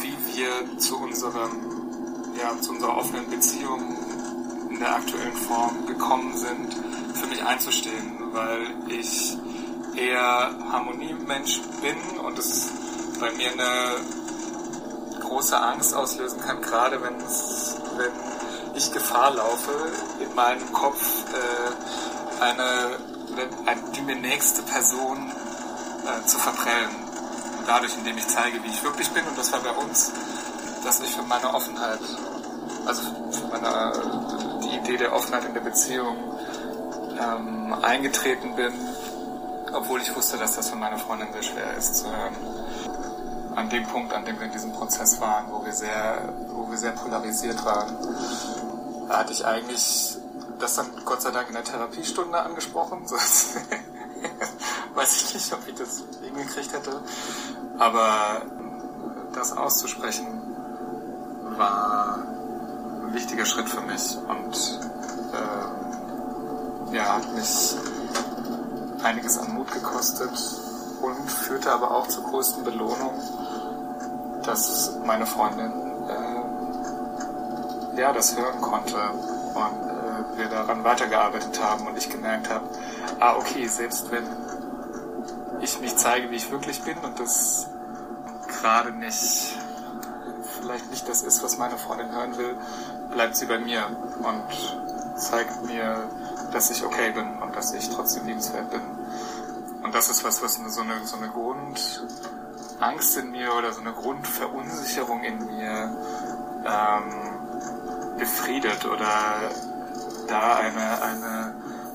[0.00, 1.65] wie wir zu unserem,
[2.40, 3.96] ja, zu unserer offenen Beziehung
[4.70, 6.74] in der aktuellen Form gekommen sind,
[7.14, 9.36] für mich einzustehen, weil ich
[9.96, 12.68] eher Harmoniemensch bin und es
[13.18, 13.96] bei mir eine
[15.20, 17.76] große Angst auslösen kann, gerade wenn es,
[18.74, 19.72] ich Gefahr laufe,
[20.20, 22.98] in meinem Kopf äh, eine,
[23.66, 25.32] eine, die mir nächste Person
[26.04, 26.90] äh, zu verprellen.
[27.66, 29.26] Dadurch, indem ich zeige, wie ich wirklich bin.
[29.26, 30.12] Und das war bei uns,
[30.86, 31.98] dass ich für meine Offenheit,
[32.86, 33.92] also für meine,
[34.62, 36.16] die Idee der Offenheit in der Beziehung
[37.20, 38.72] ähm, eingetreten bin,
[39.72, 42.36] obwohl ich wusste, dass das für meine Freundin sehr schwer ist zu hören.
[43.56, 46.78] An dem Punkt, an dem wir in diesem Prozess waren, wo wir sehr, wo wir
[46.78, 47.96] sehr polarisiert waren,
[49.08, 50.18] hatte ich eigentlich
[50.60, 53.02] das dann Gott sei Dank in der Therapiestunde angesprochen.
[54.94, 57.00] Weiß ich nicht, ob ich das hingekriegt hätte.
[57.76, 58.42] Aber
[59.34, 60.45] das auszusprechen
[61.56, 62.18] war
[63.04, 64.80] ein wichtiger Schritt für mich und
[65.32, 67.74] äh, ja, hat mich
[69.02, 70.30] einiges an Mut gekostet
[71.02, 73.14] und führte aber auch zur größten Belohnung,
[74.44, 75.72] dass meine Freundin
[76.08, 78.96] äh, ja das hören konnte
[79.54, 82.66] und äh, wir daran weitergearbeitet haben und ich gemerkt habe,
[83.20, 84.24] ah okay, selbst wenn
[85.60, 87.68] ich mich zeige, wie ich wirklich bin und das
[88.48, 89.56] gerade nicht
[90.66, 92.56] vielleicht nicht das ist, was meine Freundin hören will,
[93.12, 93.86] bleibt sie bei mir
[94.18, 96.02] und zeigt mir,
[96.52, 98.80] dass ich okay bin und dass ich trotzdem liebenswert bin.
[99.84, 103.92] Und das ist was, was so eine, so eine Grundangst in mir oder so eine
[103.92, 105.96] Grundverunsicherung in mir
[106.64, 109.52] ähm, befriedet oder
[110.26, 111.54] da eine, eine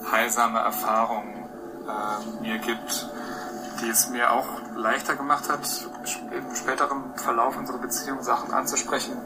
[0.09, 1.25] heilsame Erfahrung
[1.89, 3.09] äh, mir gibt,
[3.81, 5.61] die es mir auch leichter gemacht hat,
[6.31, 9.17] im späteren Verlauf unserer Beziehung Sachen anzusprechen,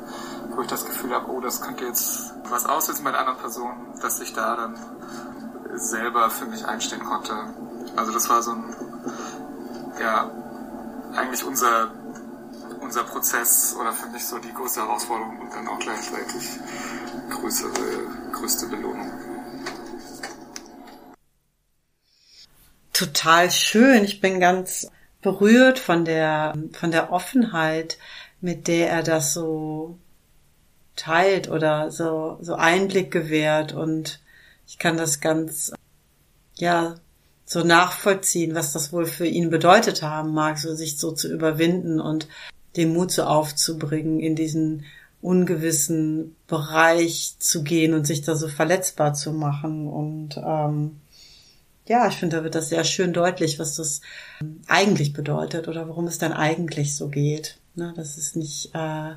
[0.56, 3.74] wo ich das Gefühl habe, oh, das könnte jetzt was auslösen bei der anderen Person,
[4.02, 4.76] dass ich da dann
[5.74, 7.34] selber für mich einstehen konnte.
[7.96, 8.76] Also das war so ein,
[10.00, 10.30] ja,
[11.16, 11.92] eigentlich unser,
[12.82, 16.60] unser Prozess oder für mich so die größte Herausforderung und dann auch gleichzeitig
[17.30, 17.72] größere,
[18.34, 19.12] größte Belohnung.
[22.94, 24.06] Total schön.
[24.06, 24.88] Ich bin ganz
[25.26, 27.98] berührt von der, von der Offenheit,
[28.42, 29.98] mit der er das so
[30.96, 34.20] teilt oder so, so Einblick gewährt und
[34.68, 35.74] ich kann das ganz,
[36.58, 36.94] ja,
[37.44, 42.00] so nachvollziehen, was das wohl für ihn bedeutet haben mag, so sich so zu überwinden
[42.00, 42.28] und
[42.76, 44.86] den Mut so aufzubringen, in diesen
[45.24, 49.88] ungewissen Bereich zu gehen und sich da so verletzbar zu machen.
[49.88, 50.98] Und ähm,
[51.88, 54.02] ja, ich finde, da wird das sehr schön deutlich, was das
[54.68, 57.58] eigentlich bedeutet oder warum es dann eigentlich so geht.
[57.76, 59.16] Ne, dass es nicht äh,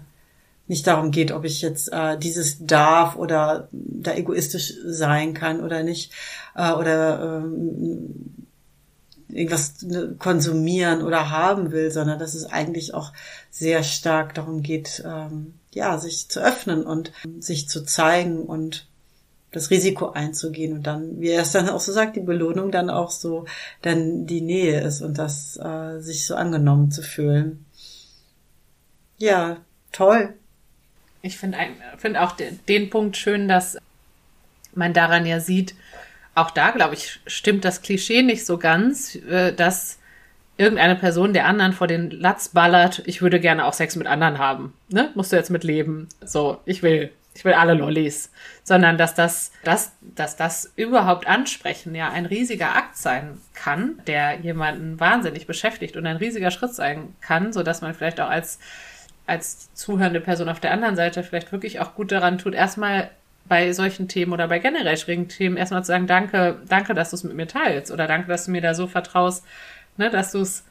[0.68, 5.82] nicht darum geht, ob ich jetzt äh, dieses darf oder da egoistisch sein kann oder
[5.82, 6.12] nicht
[6.54, 8.46] äh, oder ähm,
[9.28, 13.12] irgendwas ne, konsumieren oder haben will, sondern dass es eigentlich auch
[13.50, 18.88] sehr stark darum geht, ähm, ja, sich zu öffnen und sich zu zeigen und
[19.51, 22.90] das Risiko einzugehen und dann, wie er es dann auch so sagt, die Belohnung dann
[22.90, 23.46] auch so
[23.82, 27.64] dann die Nähe ist und das äh, sich so angenommen zu fühlen.
[29.16, 29.59] Ja,
[29.90, 30.34] toll.
[31.22, 31.59] Ich finde
[31.96, 33.78] find auch den, den Punkt schön, dass
[34.74, 35.74] man daran ja sieht,
[36.34, 39.99] auch da, glaube ich, stimmt das Klischee nicht so ganz, äh, dass
[40.57, 44.38] irgendeine Person der anderen vor den Latz ballert, ich würde gerne auch Sex mit anderen
[44.38, 44.74] haben.
[44.88, 45.11] Ne?
[45.14, 46.09] Musst du jetzt mit leben.
[46.20, 48.32] So, ich will, ich will alle Lollis.
[48.64, 54.41] Sondern dass das, dass, dass das überhaupt ansprechen ja ein riesiger Akt sein kann, der
[54.41, 58.59] jemanden wahnsinnig beschäftigt und ein riesiger Schritt sein kann, so dass man vielleicht auch als
[59.26, 63.11] als zuhörende Person auf der anderen Seite vielleicht wirklich auch gut daran tut, erstmal
[63.45, 67.16] bei solchen Themen oder bei generell schwierigen Themen erstmal zu sagen, danke, danke, dass du
[67.16, 69.45] es mit mir teilst oder danke, dass du mir da so vertraust,
[69.99, 70.64] ne, dass du es,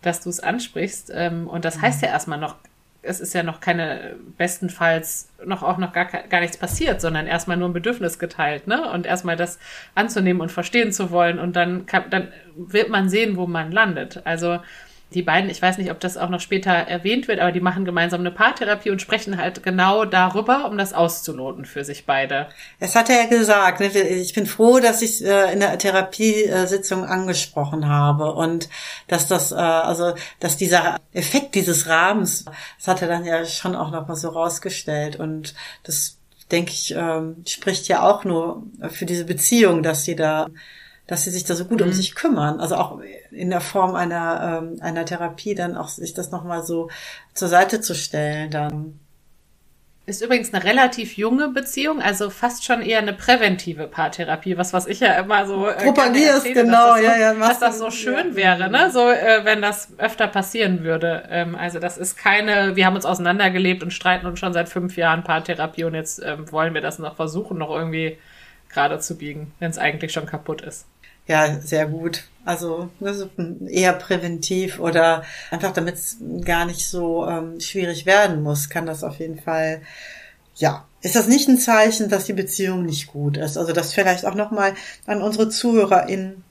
[0.00, 1.10] dass du es ansprichst.
[1.12, 1.82] Ähm, und das mhm.
[1.82, 2.54] heißt ja erstmal noch,
[3.02, 7.56] es ist ja noch keine, bestenfalls noch auch noch gar, gar nichts passiert, sondern erstmal
[7.56, 8.90] nur ein Bedürfnis geteilt, ne?
[8.90, 9.58] Und erstmal das
[9.94, 14.22] anzunehmen und verstehen zu wollen und dann kann, dann wird man sehen, wo man landet.
[14.24, 14.58] Also
[15.14, 17.86] die beiden, ich weiß nicht, ob das auch noch später erwähnt wird, aber die machen
[17.86, 22.48] gemeinsam eine Paartherapie und sprechen halt genau darüber, um das auszuloten für sich beide.
[22.78, 23.80] Es hat er ja gesagt.
[23.80, 23.86] Ne?
[23.86, 28.68] Ich bin froh, dass ich äh, in der Therapiesitzung angesprochen habe und
[29.06, 32.44] dass das, äh, also, dass dieser Effekt dieses Rahmens,
[32.78, 35.54] das hat er dann ja schon auch noch mal so rausgestellt und
[35.84, 36.18] das
[36.50, 40.48] denke ich, ähm, spricht ja auch nur für diese Beziehung, dass sie da
[41.08, 41.86] dass sie sich da so gut mhm.
[41.86, 42.60] um sich kümmern.
[42.60, 43.00] Also auch
[43.32, 46.90] in der Form einer, ähm, einer Therapie dann auch sich das nochmal so
[47.34, 49.00] zur Seite zu stellen dann.
[50.04, 54.86] Ist übrigens eine relativ junge Beziehung, also fast schon eher eine präventive Paartherapie, was was
[54.86, 58.30] ich ja immer so äh, propagierst genau, dass so, ja, ja, dass das so schön
[58.30, 58.36] ja.
[58.36, 58.90] wäre, ne?
[58.90, 61.24] So äh, wenn das öfter passieren würde.
[61.30, 64.96] Ähm, also das ist keine, wir haben uns auseinandergelebt und streiten uns schon seit fünf
[64.96, 68.16] Jahren Paartherapie und jetzt ähm, wollen wir das noch versuchen, noch irgendwie
[68.70, 70.86] gerade zu biegen, wenn es eigentlich schon kaputt ist.
[71.28, 72.24] Ja, sehr gut.
[72.46, 72.88] Also
[73.68, 79.04] eher präventiv oder einfach damit es gar nicht so ähm, schwierig werden muss, kann das
[79.04, 79.82] auf jeden Fall,
[80.56, 83.58] ja, ist das nicht ein Zeichen, dass die Beziehung nicht gut ist.
[83.58, 84.72] Also das vielleicht auch nochmal
[85.06, 86.42] an unsere ZuhörerInnen,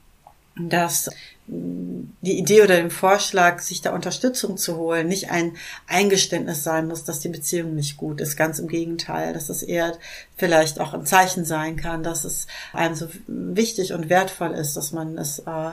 [0.55, 1.09] dass
[1.47, 5.55] die Idee oder den Vorschlag, sich da Unterstützung zu holen, nicht ein
[5.87, 8.35] Eingeständnis sein muss, dass die Beziehung nicht gut ist.
[8.35, 9.93] Ganz im Gegenteil, dass es eher
[10.35, 14.91] vielleicht auch ein Zeichen sein kann, dass es einem so wichtig und wertvoll ist, dass
[14.91, 15.71] man es äh,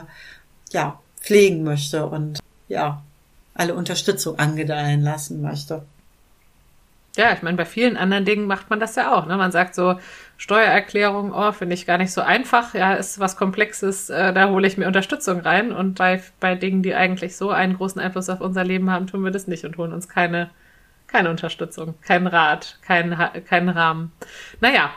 [0.71, 3.03] ja pflegen möchte und ja
[3.53, 5.83] alle Unterstützung angedeihen lassen möchte.
[7.17, 9.25] Ja, ich meine, bei vielen anderen Dingen macht man das ja auch.
[9.25, 9.37] Ne?
[9.37, 9.99] Man sagt so,
[10.37, 12.73] Steuererklärung, oh, finde ich gar nicht so einfach.
[12.73, 15.71] Ja, ist was Komplexes, äh, da hole ich mir Unterstützung rein.
[15.71, 19.23] Und bei, bei Dingen, die eigentlich so einen großen Einfluss auf unser Leben haben, tun
[19.23, 20.49] wir das nicht und holen uns keine,
[21.07, 24.11] keine Unterstützung, keinen Rat, keinen, keinen Rahmen.
[24.59, 24.91] Naja,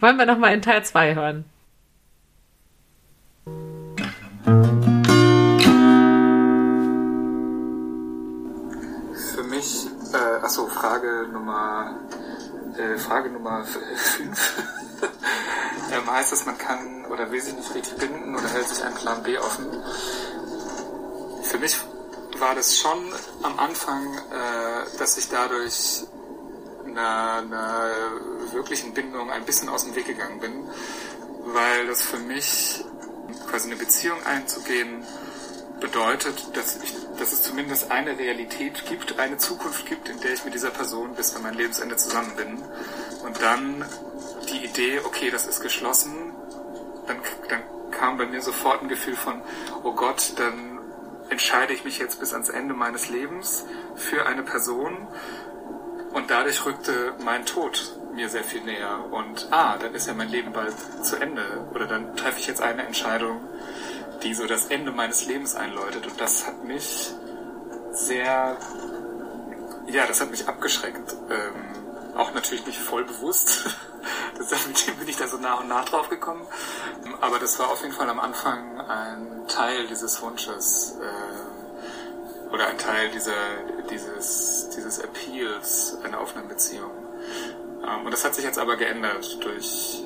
[0.00, 1.44] wollen wir nochmal in Teil 2 hören.
[9.34, 11.96] Für mich äh, achso, Frage Nummer,
[12.76, 14.62] äh, Frage Nummer 5.
[15.92, 18.94] ähm, heißt das, man kann oder will sich nicht richtig binden oder hält sich einen
[18.94, 19.66] Plan B offen?
[21.42, 21.76] Für mich
[22.38, 23.12] war das schon
[23.42, 26.04] am Anfang, äh, dass ich dadurch
[26.86, 27.90] einer, einer
[28.52, 30.68] wirklichen Bindung ein bisschen aus dem Weg gegangen bin,
[31.44, 32.84] weil das für mich
[33.48, 35.04] quasi eine Beziehung einzugehen
[35.80, 40.44] bedeutet, dass, ich, dass es zumindest eine Realität gibt, eine Zukunft gibt, in der ich
[40.44, 42.58] mit dieser Person bis an mein Lebensende zusammen bin.
[43.24, 43.84] Und dann
[44.50, 46.12] die Idee, okay, das ist geschlossen,
[47.06, 47.18] dann,
[47.48, 47.62] dann
[47.92, 49.40] kam bei mir sofort ein Gefühl von,
[49.84, 50.80] oh Gott, dann
[51.28, 55.06] entscheide ich mich jetzt bis ans Ende meines Lebens für eine Person
[56.12, 58.98] und dadurch rückte mein Tod mir sehr viel näher.
[59.12, 61.68] Und ah, dann ist ja mein Leben bald zu Ende.
[61.72, 63.40] Oder dann treffe ich jetzt eine Entscheidung,
[64.22, 66.06] die so das Ende meines Lebens einläutet.
[66.06, 67.10] Und das hat mich
[67.92, 68.56] sehr,
[69.86, 71.14] ja, das hat mich abgeschreckt.
[71.30, 73.70] Ähm, auch natürlich nicht voll bewusst.
[74.86, 76.46] dem bin ich da so nach und nach drauf gekommen.
[77.20, 80.96] Aber das war auf jeden Fall am Anfang ein Teil dieses Wunsches.
[81.00, 83.32] Äh, oder ein Teil dieser,
[83.90, 86.90] dieses, dieses Appeals einer offenen Beziehung.
[87.86, 90.04] Ähm, und das hat sich jetzt aber geändert durch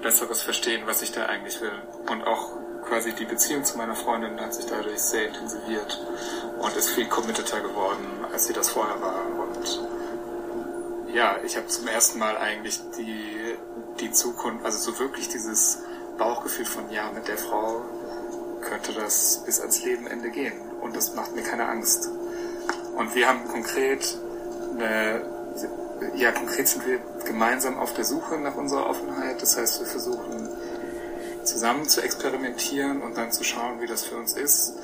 [0.00, 1.72] besseres Verstehen, was ich da eigentlich will.
[2.08, 2.52] Und auch
[2.88, 6.00] quasi die Beziehung zu meiner Freundin hat sich dadurch sehr intensiviert
[6.58, 9.22] und ist viel committeter geworden, als sie das vorher war.
[9.26, 9.80] Und
[11.12, 13.56] ja, ich habe zum ersten Mal eigentlich die,
[14.00, 15.82] die Zukunft, also so wirklich dieses
[16.16, 17.82] Bauchgefühl von, ja, mit der Frau
[18.60, 20.54] könnte das bis ans Lebenende gehen.
[20.80, 22.08] Und das macht mir keine Angst.
[22.96, 24.18] Und wir haben konkret
[24.74, 25.22] eine,
[26.14, 29.40] ja, konkret sind wir gemeinsam auf der Suche nach unserer Offenheit.
[29.40, 30.47] Das heißt, wir versuchen
[31.48, 34.74] zusammen zu experimentieren und dann zu schauen, wie das für uns ist.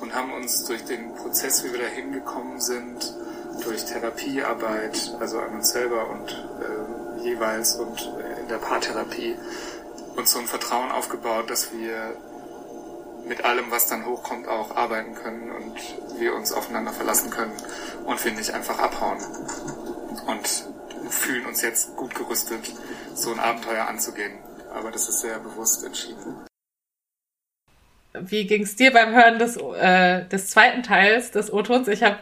[0.00, 3.14] Und haben uns durch den Prozess, wie wir da hingekommen sind,
[3.62, 8.10] durch Therapiearbeit, also an uns selber und äh, jeweils und
[8.40, 9.36] in der Paartherapie,
[10.16, 12.16] uns so ein Vertrauen aufgebaut, dass wir
[13.26, 17.52] mit allem, was dann hochkommt, auch arbeiten können und wir uns aufeinander verlassen können
[18.06, 19.18] und wir nicht einfach abhauen.
[20.26, 20.64] Und
[21.10, 22.72] fühlen uns jetzt gut gerüstet,
[23.14, 24.38] so ein Abenteuer anzugehen
[24.72, 26.46] aber das ist sehr bewusst entschieden.
[28.12, 31.88] Wie ging es dir beim Hören des, äh, des zweiten Teils des O-Tons?
[31.88, 32.18] Ich habe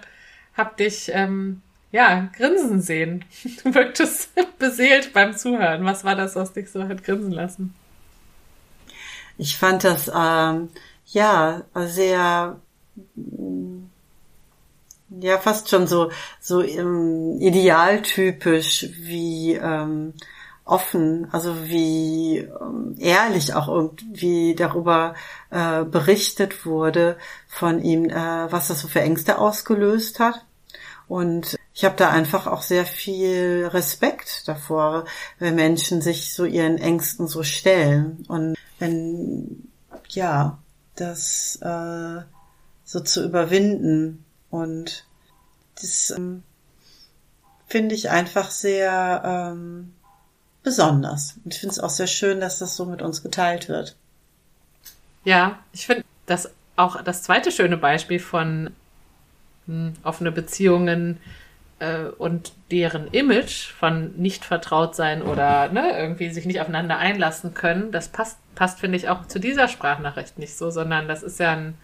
[0.56, 3.24] hab dich ähm, ja grinsen sehen.
[3.64, 5.84] Du wirktest beseelt beim Zuhören.
[5.84, 7.74] Was war das, was dich so hat grinsen lassen?
[9.38, 10.68] Ich fand das ähm,
[11.06, 12.60] ja sehr
[15.10, 20.12] ja fast schon so so ähm, idealtypisch wie ähm,
[20.68, 25.14] offen, also wie ähm, ehrlich auch irgendwie darüber
[25.50, 27.16] äh, berichtet wurde
[27.48, 30.44] von ihm, äh, was das so für Ängste ausgelöst hat.
[31.08, 35.06] Und ich habe da einfach auch sehr viel Respekt davor,
[35.38, 38.24] wenn Menschen sich so ihren Ängsten so stellen.
[38.28, 39.68] Und wenn,
[40.10, 40.58] ja,
[40.96, 42.22] das äh,
[42.84, 44.24] so zu überwinden.
[44.50, 45.06] Und
[45.80, 46.42] das ähm,
[47.66, 49.94] finde ich einfach sehr ähm,
[50.68, 51.36] besonders.
[51.44, 53.96] Und ich finde es auch sehr schön, dass das so mit uns geteilt wird.
[55.24, 58.70] Ja, ich finde das auch das zweite schöne Beispiel von
[59.66, 61.18] hm, offene Beziehungen
[61.78, 67.54] äh, und deren Image von nicht vertraut sein oder ne, irgendwie sich nicht aufeinander einlassen
[67.54, 71.40] können, das passt, passt finde ich, auch zu dieser Sprachnachricht nicht so, sondern das ist
[71.40, 71.78] ja ein,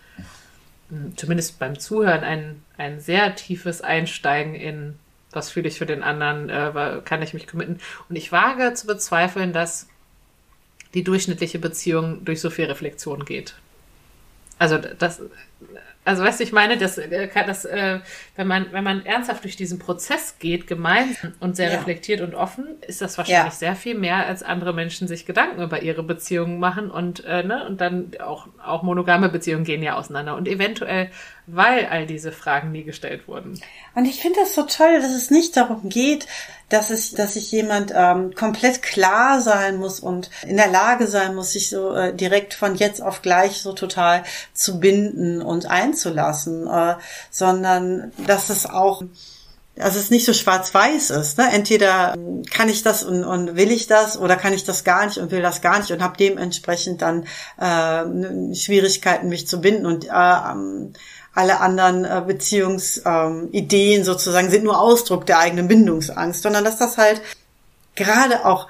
[0.90, 4.98] hm, zumindest beim Zuhören, ein, ein sehr tiefes Einsteigen in
[5.34, 7.80] was fühle ich für den anderen, äh, kann ich mich committen.
[8.08, 9.88] Und ich wage zu bezweifeln, dass
[10.94, 13.54] die durchschnittliche Beziehung durch so viel Reflexion geht.
[14.58, 15.20] Also das,
[16.04, 18.00] also weißt du, ich meine, dass, äh, dass äh,
[18.36, 21.78] wenn man wenn man ernsthaft durch diesen Prozess geht, gemeinsam und sehr ja.
[21.78, 23.58] reflektiert und offen, ist das wahrscheinlich ja.
[23.58, 27.66] sehr viel mehr, als andere Menschen sich Gedanken über ihre Beziehungen machen und äh, ne
[27.66, 31.10] und dann auch auch monogame Beziehungen gehen ja auseinander und eventuell
[31.46, 33.60] weil all diese Fragen nie gestellt wurden.
[33.94, 36.26] Und ich finde das so toll, dass es nicht darum geht,
[36.70, 41.34] dass es, dass sich jemand ähm, komplett klar sein muss und in der Lage sein
[41.34, 44.24] muss, sich so äh, direkt von jetzt auf gleich so total
[44.54, 46.94] zu binden und einzulassen, äh,
[47.30, 49.02] sondern dass es auch
[49.76, 51.36] also es nicht so schwarz-weiß ist.
[51.36, 51.48] Ne?
[51.52, 52.14] Entweder
[52.52, 55.32] kann ich das und, und will ich das oder kann ich das gar nicht und
[55.32, 57.24] will das gar nicht und habe dementsprechend dann
[57.58, 59.86] äh, Schwierigkeiten, mich zu binden.
[59.86, 60.10] Und äh,
[61.34, 66.96] alle anderen äh, Beziehungsideen ähm, sozusagen sind nur Ausdruck der eigenen Bindungsangst, sondern dass das
[66.96, 67.20] halt
[67.94, 68.68] gerade auch,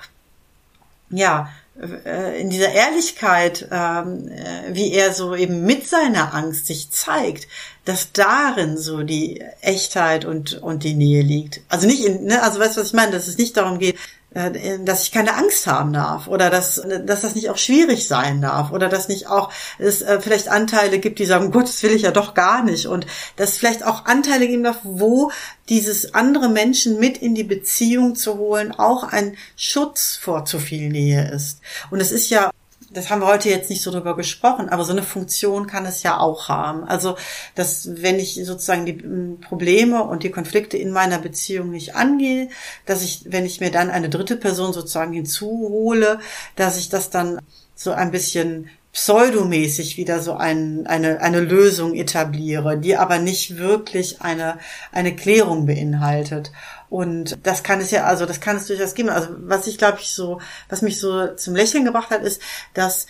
[1.11, 1.51] ja,
[1.81, 7.49] äh, in dieser Ehrlichkeit, ähm, äh, wie er so eben mit seiner Angst sich zeigt,
[7.85, 11.63] dass darin so die Echtheit und, und die Nähe liegt.
[11.69, 13.97] Also nicht in, ne, also weißt du, was ich meine, dass es nicht darum geht,
[14.35, 18.73] dass ich keine Angst haben darf oder dass, dass das nicht auch schwierig sein darf
[18.73, 22.03] oder dass nicht auch es äh, vielleicht Anteile gibt, die sagen, Gott, das will ich
[22.03, 23.07] ja doch gar nicht und
[23.37, 25.31] dass vielleicht auch Anteile geben darf, wo
[25.69, 30.89] dieses andere Menschen mit in die Beziehung zu holen auch ein Schutz vor zu viel
[30.89, 31.61] Nähe ist.
[31.91, 32.51] Und es ist ja
[32.95, 36.03] das haben wir heute jetzt nicht so drüber gesprochen, aber so eine Funktion kann es
[36.03, 36.85] ja auch haben.
[36.85, 37.17] Also,
[37.55, 42.49] dass wenn ich sozusagen die hm, Probleme und die Konflikte in meiner Beziehung nicht angehe,
[42.87, 46.21] dass ich, wenn ich mir dann eine dritte Person sozusagen hinzuhole,
[46.57, 47.41] dass ich das dann
[47.75, 54.23] so ein bisschen pseudomäßig wieder so ein, eine, eine Lösung etabliere, die aber nicht wirklich
[54.23, 54.59] eine,
[54.93, 56.53] eine Klärung beinhaltet.
[56.95, 59.09] Und das kann es ja, also das kann es durchaus geben.
[59.09, 62.41] Also was ich glaube ich so, was mich so zum Lächeln gebracht hat, ist,
[62.73, 63.09] dass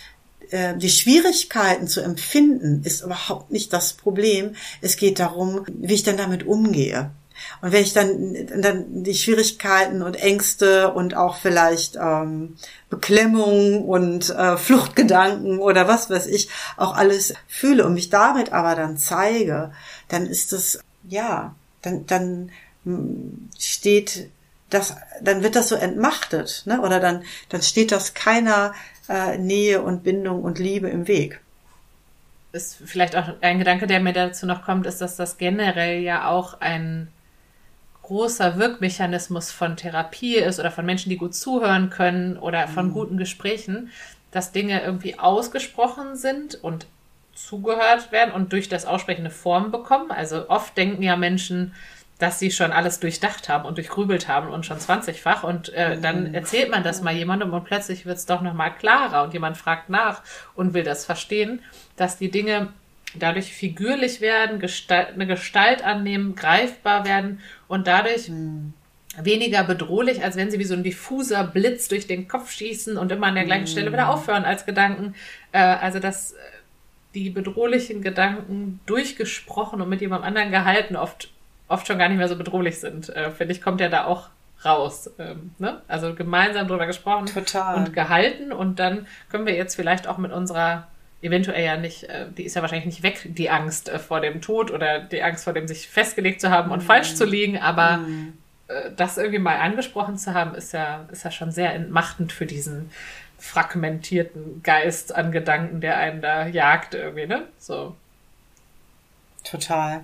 [0.49, 4.55] äh, die Schwierigkeiten zu empfinden ist überhaupt nicht das Problem.
[4.81, 7.11] Es geht darum, wie ich dann damit umgehe.
[7.61, 12.55] Und wenn ich dann, dann die Schwierigkeiten und Ängste und auch vielleicht ähm,
[12.89, 18.73] Beklemmung und äh, Fluchtgedanken oder was weiß ich auch alles fühle und mich damit aber
[18.73, 19.73] dann zeige,
[20.07, 22.49] dann ist es, ja, dann, dann
[23.57, 24.29] steht
[24.69, 26.81] das, dann wird das so entmachtet, ne?
[26.81, 28.73] Oder dann, dann steht das keiner
[29.07, 31.39] äh, Nähe und Bindung und Liebe im Weg
[32.55, 36.29] ist vielleicht auch ein Gedanke, der mir dazu noch kommt, ist, dass das generell ja
[36.29, 37.09] auch ein
[38.01, 42.93] großer Wirkmechanismus von Therapie ist oder von Menschen, die gut zuhören können oder von mhm.
[42.93, 43.91] guten Gesprächen,
[44.31, 46.87] dass Dinge irgendwie ausgesprochen sind und
[47.33, 50.11] zugehört werden und durch das Aussprechen eine Form bekommen.
[50.11, 51.73] Also oft denken ja Menschen,
[52.17, 56.29] dass sie schon alles durchdacht haben und durchgrübelt haben und schon 20-fach und äh, dann
[56.29, 56.33] mhm.
[56.33, 59.89] erzählt man das mal jemandem und plötzlich wird es doch nochmal klarer und jemand fragt
[59.89, 60.21] nach
[60.55, 61.61] und will das verstehen,
[61.97, 62.69] dass die Dinge
[63.19, 68.73] dadurch figürlich werden, Gestalt, eine Gestalt annehmen, greifbar werden und dadurch mhm.
[69.21, 73.11] weniger bedrohlich, als wenn sie wie so ein diffuser Blitz durch den Kopf schießen und
[73.11, 73.67] immer an der gleichen mhm.
[73.67, 75.15] Stelle wieder aufhören als Gedanken.
[75.51, 76.35] Äh, also dass äh,
[77.13, 81.29] die bedrohlichen Gedanken durchgesprochen und mit jemandem anderen gehalten oft,
[81.67, 83.09] oft schon gar nicht mehr so bedrohlich sind.
[83.09, 84.29] Äh, Finde ich, kommt ja da auch
[84.63, 85.09] raus.
[85.19, 85.81] Ähm, ne?
[85.87, 87.75] Also gemeinsam drüber gesprochen Total.
[87.75, 90.87] und gehalten und dann können wir jetzt vielleicht auch mit unserer
[91.21, 94.41] eventuell ja nicht, äh, die ist ja wahrscheinlich nicht weg, die Angst äh, vor dem
[94.41, 96.85] Tod oder die Angst vor dem sich festgelegt zu haben und mhm.
[96.85, 98.01] falsch zu liegen, aber.
[98.67, 102.47] Äh, das irgendwie mal angesprochen zu haben, ist ja, ist ja schon sehr entmachtend für
[102.47, 102.89] diesen
[103.37, 107.43] fragmentierten Geist an Gedanken, der einen da jagt irgendwie, ne?
[107.59, 107.95] So.
[109.43, 110.03] Total.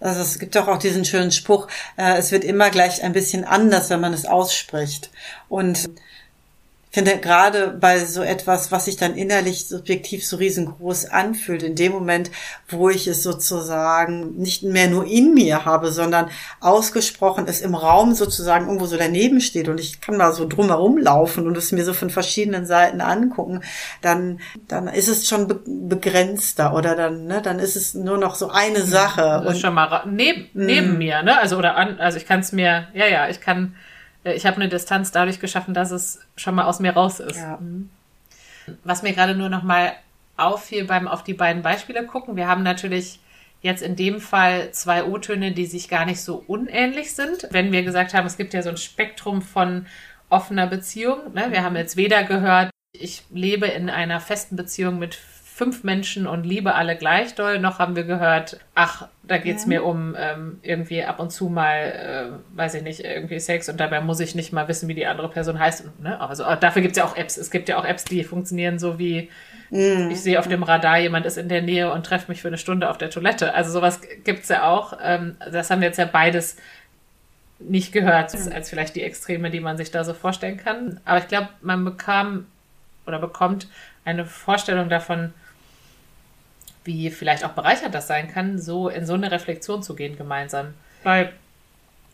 [0.00, 3.44] Also es gibt doch auch diesen schönen Spruch, äh, es wird immer gleich ein bisschen
[3.44, 5.10] anders, wenn man es ausspricht.
[5.48, 5.88] Und
[6.96, 11.92] finde gerade bei so etwas, was sich dann innerlich subjektiv so riesengroß anfühlt, in dem
[11.92, 12.30] Moment,
[12.70, 18.14] wo ich es sozusagen nicht mehr nur in mir habe, sondern ausgesprochen es im Raum
[18.14, 21.84] sozusagen irgendwo so daneben steht und ich kann mal so drumherum laufen und es mir
[21.84, 23.60] so von verschiedenen Seiten angucken,
[24.00, 28.48] dann, dann ist es schon begrenzter oder dann, ne, dann ist es nur noch so
[28.48, 29.42] eine Sache.
[29.44, 30.96] Das ist schon mal neben, neben mm.
[30.98, 31.38] mir, ne?
[31.38, 33.74] Also oder an, also ich kann es mir, ja, ja, ich kann
[34.34, 37.36] ich habe eine Distanz dadurch geschaffen, dass es schon mal aus mir raus ist.
[37.36, 37.58] Ja.
[37.58, 37.90] Mhm.
[38.84, 39.92] Was mir gerade nur noch mal
[40.36, 43.20] auffiel beim auf die beiden Beispiele gucken, wir haben natürlich
[43.62, 47.48] jetzt in dem Fall zwei O-Töne, die sich gar nicht so unähnlich sind.
[47.50, 49.86] Wenn wir gesagt haben, es gibt ja so ein Spektrum von
[50.28, 51.32] offener Beziehung.
[51.32, 51.48] Ne?
[51.50, 55.18] Wir haben jetzt weder gehört, ich lebe in einer festen Beziehung mit
[55.56, 57.58] fünf Menschen und liebe alle gleich doll.
[57.58, 59.68] Noch haben wir gehört, ach, da geht's ja.
[59.68, 63.80] mir um ähm, irgendwie ab und zu mal, äh, weiß ich nicht, irgendwie Sex und
[63.80, 66.02] dabei muss ich nicht mal wissen, wie die andere Person heißt.
[66.02, 66.20] Ne?
[66.20, 67.38] Also dafür gibt's ja auch Apps.
[67.38, 69.30] Es gibt ja auch Apps, die funktionieren so wie
[69.70, 70.10] mhm.
[70.10, 72.58] ich sehe auf dem Radar, jemand ist in der Nähe und treffe mich für eine
[72.58, 73.54] Stunde auf der Toilette.
[73.54, 74.98] Also sowas gibt's ja auch.
[75.02, 76.58] Ähm, das haben wir jetzt ja beides
[77.60, 81.00] nicht gehört, als vielleicht die Extreme, die man sich da so vorstellen kann.
[81.06, 82.44] Aber ich glaube, man bekam
[83.06, 83.68] oder bekommt
[84.04, 85.32] eine Vorstellung davon,
[86.86, 90.74] wie vielleicht auch bereichert das sein kann, so in so eine Reflexion zu gehen gemeinsam.
[91.02, 91.32] Weil,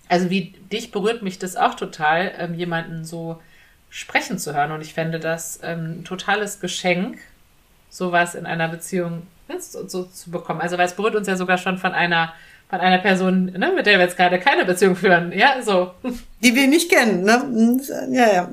[0.08, 3.40] also wie dich berührt mich das auch total, ähm, jemanden so
[3.90, 4.72] sprechen zu hören.
[4.72, 7.18] Und ich fände das ähm, ein totales Geschenk,
[7.90, 10.60] sowas in einer Beziehung ne, so, so, zu bekommen.
[10.60, 12.32] Also weil es berührt uns ja sogar schon von einer
[12.72, 15.90] von einer Person, ne, mit der wir jetzt gerade keine Beziehung führen, ja, so.
[16.42, 17.36] Die wir nicht kennen, ne?
[17.36, 17.82] Mhm,
[18.14, 18.50] ja, ja.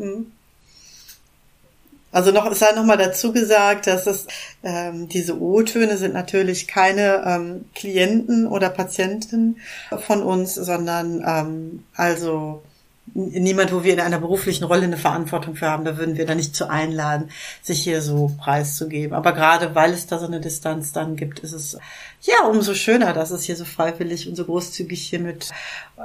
[2.11, 4.27] Also noch, es sei noch mal dazu gesagt, dass es
[4.63, 9.57] ähm, diese O-Töne sind natürlich keine ähm, Klienten oder Patienten
[10.05, 12.63] von uns, sondern ähm, also
[13.13, 16.35] niemand, wo wir in einer beruflichen Rolle eine Verantwortung für haben, da würden wir da
[16.35, 17.29] nicht zu einladen,
[17.61, 19.15] sich hier so preiszugeben.
[19.15, 21.77] Aber gerade weil es da so eine Distanz dann gibt, ist es
[22.21, 25.49] ja umso schöner, dass es hier so freiwillig und so großzügig hier mit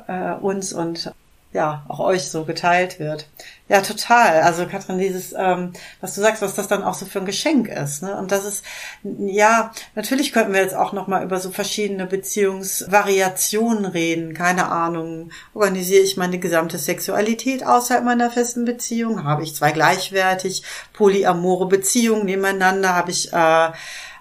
[0.06, 1.12] äh, uns und
[1.54, 3.28] ja, auch euch so geteilt wird.
[3.68, 4.42] Ja, total.
[4.42, 7.68] Also Katrin, dieses, ähm, was du sagst, was das dann auch so für ein Geschenk
[7.68, 8.02] ist.
[8.02, 8.16] Ne?
[8.16, 8.64] Und das ist,
[9.04, 14.34] ja, natürlich könnten wir jetzt auch nochmal über so verschiedene Beziehungsvariationen reden.
[14.34, 19.22] Keine Ahnung, organisiere ich meine gesamte Sexualität außerhalb meiner festen Beziehung?
[19.22, 22.96] Habe ich zwei gleichwertig polyamore Beziehungen nebeneinander?
[22.96, 23.70] Habe ich äh,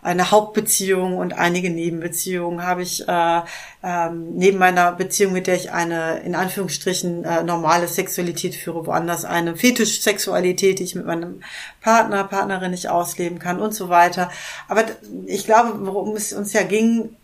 [0.03, 3.41] eine Hauptbeziehung und einige Nebenbeziehungen habe ich äh,
[3.83, 9.25] ähm, neben meiner Beziehung, mit der ich eine in Anführungsstrichen äh, normale Sexualität führe, woanders
[9.25, 11.41] eine Fetischsexualität, die ich mit meinem
[11.81, 14.29] Partner, Partnerin nicht ausleben kann und so weiter.
[14.67, 14.83] Aber
[15.25, 17.15] ich glaube, worum es uns ja ging,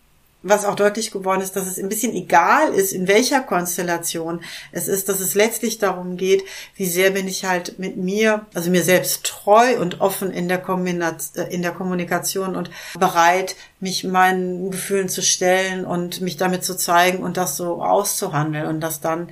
[0.42, 4.40] was auch deutlich geworden ist, dass es ein bisschen egal ist, in welcher Konstellation
[4.72, 6.44] es ist, dass es letztlich darum geht,
[6.76, 10.58] wie sehr bin ich halt mit mir, also mir selbst treu und offen in der,
[10.58, 16.64] Kombination, äh, in der Kommunikation und bereit, mich meinen Gefühlen zu stellen und mich damit
[16.64, 19.28] zu zeigen und das so auszuhandeln und dass dann,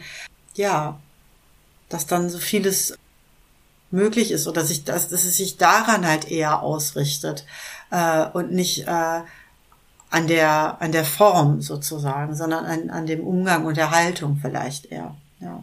[0.55, 1.01] ja,
[1.89, 2.99] dass dann so vieles
[3.91, 7.47] möglich ist oder sich, dass, dass es sich daran halt eher ausrichtet
[7.91, 9.21] äh, und nicht äh,
[10.11, 14.87] an der, an der Form sozusagen, sondern an, an dem Umgang und der Haltung vielleicht
[14.87, 15.15] eher.
[15.41, 15.63] Ja.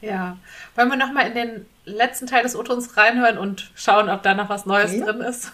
[0.00, 0.36] Ja.
[0.74, 4.48] Wollen wir nochmal in den letzten Teil des O-Tons reinhören und schauen, ob da noch
[4.48, 5.04] was Neues ja.
[5.04, 5.52] drin ist?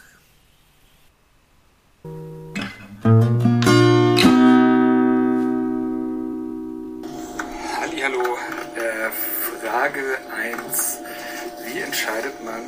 [8.00, 8.22] Hallo,
[8.76, 9.10] äh,
[9.60, 10.00] Frage
[10.34, 10.98] 1.
[11.66, 12.62] Wie entscheidet man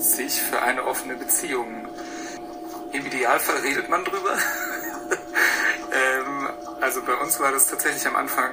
[0.00, 1.88] sich für eine offene Beziehung?
[2.92, 4.36] Im Idealfall redet man drüber.
[5.92, 6.48] ähm,
[6.80, 8.50] also bei uns war das tatsächlich am Anfang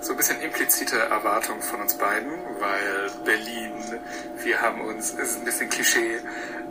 [0.00, 2.30] so ein bisschen implizite Erwartung von uns beiden,
[2.60, 3.72] weil Berlin,
[4.42, 6.20] wir haben uns, es ist ein bisschen Klischee,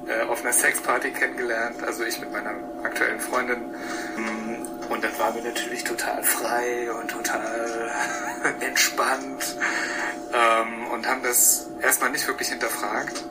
[0.07, 2.53] äh, auf einer Sexparty kennengelernt, also ich mit meiner
[2.83, 3.73] aktuellen Freundin.
[4.89, 7.91] Und dann waren wir natürlich total frei und total
[8.59, 9.57] entspannt
[10.33, 13.23] ähm, und haben das erstmal nicht wirklich hinterfragt.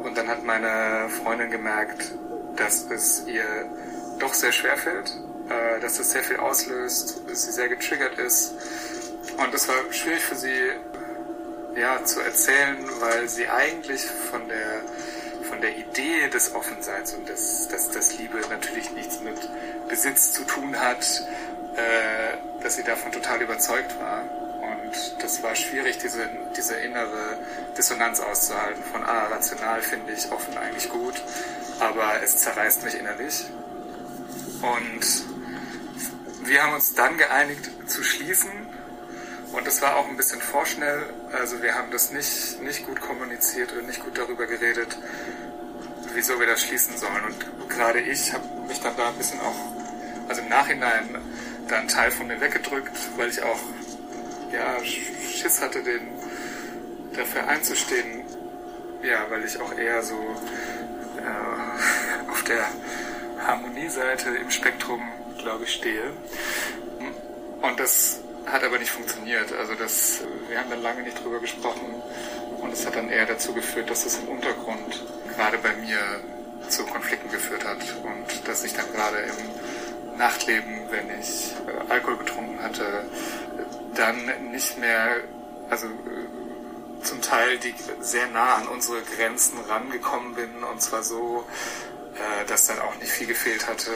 [0.00, 2.12] Und dann hat meine Freundin gemerkt,
[2.58, 3.44] dass es ihr
[4.18, 5.10] doch sehr schwer fällt,
[5.48, 8.54] äh, dass es sehr viel auslöst, dass sie sehr getriggert ist.
[9.36, 10.72] Und das war schwierig für sie
[11.76, 14.82] ja, zu erzählen, weil sie eigentlich von der,
[15.48, 19.36] von der Idee des Offenseins und des, dass, dass Liebe natürlich nichts mit
[19.88, 21.22] Besitz zu tun hat,
[21.76, 24.22] äh, dass sie davon total überzeugt war.
[24.60, 27.38] Und das war schwierig, diese, diese innere
[27.76, 31.14] Dissonanz auszuhalten von, ah, rational finde ich offen eigentlich gut,
[31.78, 33.44] aber es zerreißt mich innerlich.
[34.62, 35.24] Und
[36.48, 38.50] wir haben uns dann geeinigt zu schließen
[39.52, 41.02] und das war auch ein bisschen vorschnell.
[41.32, 44.98] Also wir haben das nicht, nicht gut kommuniziert und nicht gut darüber geredet,
[46.14, 47.24] wieso wir das schließen sollen.
[47.26, 49.56] Und gerade ich habe mich dann da ein bisschen auch,
[50.28, 51.18] also im Nachhinein
[51.68, 53.60] da einen Teil von mir weggedrückt, weil ich auch
[54.52, 56.08] ja, Schiss hatte, den,
[57.14, 58.24] dafür einzustehen.
[59.02, 60.16] Ja, weil ich auch eher so
[61.28, 62.64] äh, auf der
[63.46, 65.02] Harmonieseite im Spektrum,
[65.38, 66.12] glaube ich, stehe.
[67.62, 69.52] Und das hat aber nicht funktioniert.
[69.52, 72.02] Also das, wir haben dann lange nicht drüber gesprochen
[72.60, 75.04] und es hat dann eher dazu geführt, dass es im Untergrund
[75.34, 75.98] gerade bei mir
[76.68, 82.18] zu Konflikten geführt hat und dass ich dann gerade im Nachtleben, wenn ich äh, Alkohol
[82.18, 83.04] getrunken hatte,
[83.94, 84.16] dann
[84.50, 85.16] nicht mehr,
[85.70, 85.90] also äh,
[87.02, 91.46] zum Teil die sehr nah an unsere Grenzen rangekommen bin und zwar so,
[92.14, 93.90] äh, dass dann auch nicht viel gefehlt hatte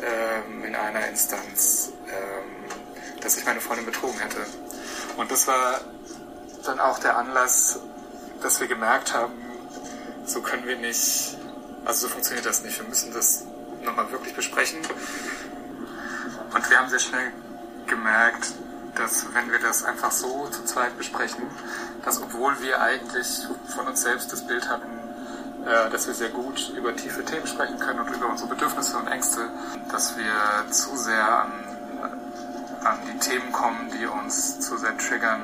[0.00, 4.44] ähm, in einer Instanz, ähm, dass ich meine Freundin betrogen hätte.
[5.16, 5.80] Und das war
[6.64, 7.78] dann auch der Anlass,
[8.42, 9.32] dass wir gemerkt haben,
[10.24, 11.36] so können wir nicht,
[11.84, 12.78] also so funktioniert das nicht.
[12.78, 13.44] Wir müssen das
[13.82, 14.78] nochmal wirklich besprechen.
[16.54, 17.32] Und wir haben sehr schnell
[17.86, 18.52] gemerkt,
[18.94, 21.44] dass wenn wir das einfach so zu zweit besprechen,
[22.04, 24.98] dass obwohl wir eigentlich von uns selbst das Bild hatten,
[25.66, 29.08] äh, dass wir sehr gut über tiefe Themen sprechen können und über unsere Bedürfnisse und
[29.08, 29.48] Ängste,
[29.90, 31.52] dass wir zu sehr an,
[32.84, 35.42] an die Themen kommen, die uns zu sehr triggern,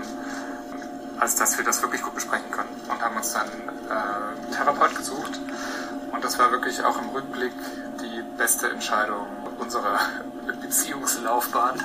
[1.18, 2.68] als dass wir das wirklich gut besprechen können.
[2.88, 5.40] Und haben uns dann äh, Therapeut gesucht.
[6.12, 7.52] Und das war wirklich auch im Rückblick
[8.00, 9.26] die beste Entscheidung
[9.58, 9.98] unserer
[10.64, 11.78] Beziehungslaufbahn,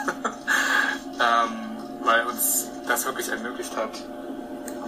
[1.19, 3.91] ähm, weil uns das wirklich ermöglicht hat,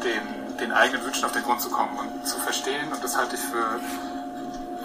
[0.04, 2.92] den, den eigenen Wünschen auf den Grund zu kommen und zu verstehen.
[2.92, 3.80] Und das halte ich für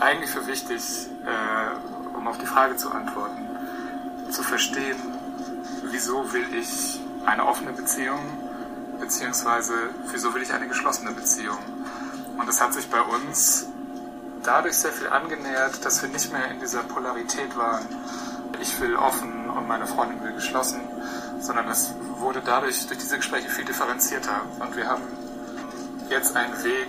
[0.00, 0.82] eigentlich für wichtig,
[1.24, 3.48] äh, um auf die Frage zu antworten,
[4.30, 4.96] zu verstehen,
[5.84, 8.20] wieso will ich eine offene Beziehung,
[9.00, 9.74] beziehungsweise
[10.10, 11.58] wieso will ich eine geschlossene Beziehung.
[12.38, 13.66] Und es hat sich bei uns
[14.42, 17.86] dadurch sehr viel angenähert, dass wir nicht mehr in dieser Polarität waren.
[18.60, 20.80] Ich will offen und meine Freundin will geschlossen,
[21.40, 24.42] sondern es wurde dadurch durch diese Gespräche viel differenzierter.
[24.58, 25.02] Und wir haben
[26.10, 26.88] jetzt einen Weg,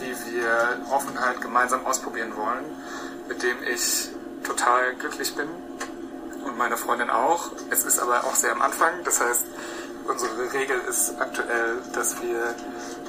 [0.00, 2.64] wie wir Offenheit gemeinsam ausprobieren wollen,
[3.28, 4.08] mit dem ich
[4.44, 5.48] total glücklich bin
[6.44, 7.50] und meine Freundin auch.
[7.70, 9.04] Es ist aber auch sehr am Anfang.
[9.04, 9.44] Das heißt,
[10.06, 12.54] unsere Regel ist aktuell, dass wir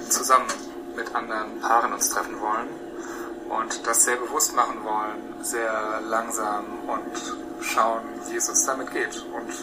[0.10, 0.48] zusammen
[0.96, 2.68] mit anderen Paaren uns treffen wollen
[3.50, 9.24] und das sehr bewusst machen wollen, sehr langsam und schauen, wie es uns damit geht
[9.34, 9.54] und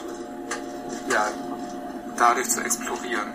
[1.11, 1.28] ja,
[2.18, 3.32] dadurch zu explorieren.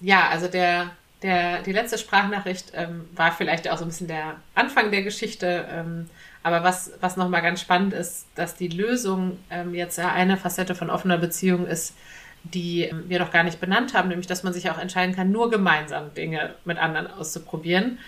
[0.00, 0.90] Ja, also der,
[1.22, 5.68] der, die letzte Sprachnachricht ähm, war vielleicht auch so ein bisschen der Anfang der Geschichte.
[5.70, 6.10] Ähm,
[6.42, 10.74] aber was, was nochmal ganz spannend ist, dass die Lösung ähm, jetzt ja eine Facette
[10.74, 11.94] von offener Beziehung ist,
[12.44, 15.50] die wir noch gar nicht benannt haben, nämlich dass man sich auch entscheiden kann, nur
[15.50, 17.98] gemeinsam Dinge mit anderen auszuprobieren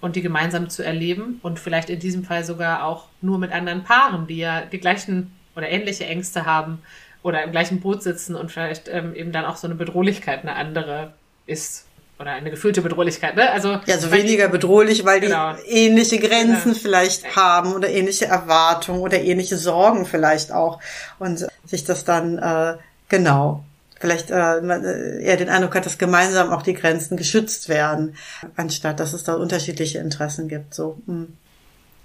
[0.00, 3.84] und die gemeinsam zu erleben und vielleicht in diesem Fall sogar auch nur mit anderen
[3.84, 6.82] Paaren, die ja die gleichen oder ähnliche Ängste haben
[7.22, 10.56] oder im gleichen Boot sitzen und vielleicht ähm, eben dann auch so eine Bedrohlichkeit eine
[10.56, 11.12] andere
[11.46, 11.86] ist
[12.18, 13.50] oder eine gefühlte Bedrohlichkeit, ne?
[13.50, 15.54] Also ja, so weniger die, bedrohlich, weil genau.
[15.54, 16.78] die ähnliche Grenzen ja.
[16.80, 20.80] vielleicht haben oder ähnliche Erwartungen oder ähnliche Sorgen vielleicht auch
[21.18, 22.76] und sich das dann äh,
[23.08, 23.64] genau
[24.04, 28.16] vielleicht äh, äh, eher den Eindruck hat, dass gemeinsam auch die Grenzen geschützt werden,
[28.54, 30.74] anstatt dass es da unterschiedliche Interessen gibt.
[30.74, 30.98] So.
[31.06, 31.34] Hm.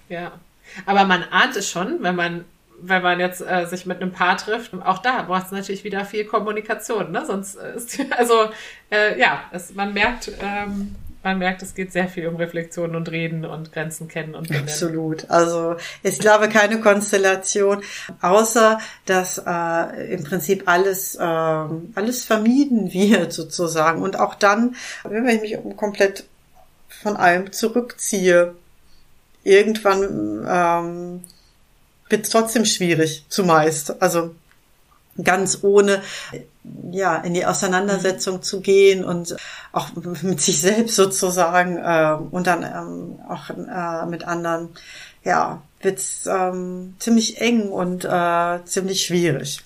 [0.08, 0.32] Ja,
[0.86, 2.46] aber man ahnt es schon, wenn man
[2.82, 6.06] wenn man jetzt äh, sich mit einem Paar trifft, auch da braucht es natürlich wieder
[6.06, 7.26] viel Kommunikation, ne?
[7.26, 8.50] Sonst ist also
[8.90, 13.10] äh, ja, es, man merkt, ähm, man merkt, es geht sehr viel um Reflexion und
[13.12, 14.70] Reden und Grenzen kennen und benennen.
[14.70, 15.30] Absolut.
[15.30, 17.84] Also ich glaube keine Konstellation,
[18.22, 25.28] außer dass äh, im Prinzip alles äh, alles vermieden wird sozusagen und auch dann, wenn
[25.28, 26.24] ich mich komplett
[26.88, 28.56] von allem zurückziehe,
[29.44, 31.24] irgendwann ähm,
[32.10, 34.02] wird es trotzdem schwierig, zumeist.
[34.02, 34.36] Also
[35.24, 36.02] ganz ohne
[36.92, 38.42] ja in die Auseinandersetzung mhm.
[38.42, 39.36] zu gehen und
[39.72, 39.90] auch
[40.22, 44.70] mit sich selbst sozusagen äh, und dann ähm, auch äh, mit anderen
[45.24, 49.64] ja wird's ähm, ziemlich eng und äh, ziemlich schwierig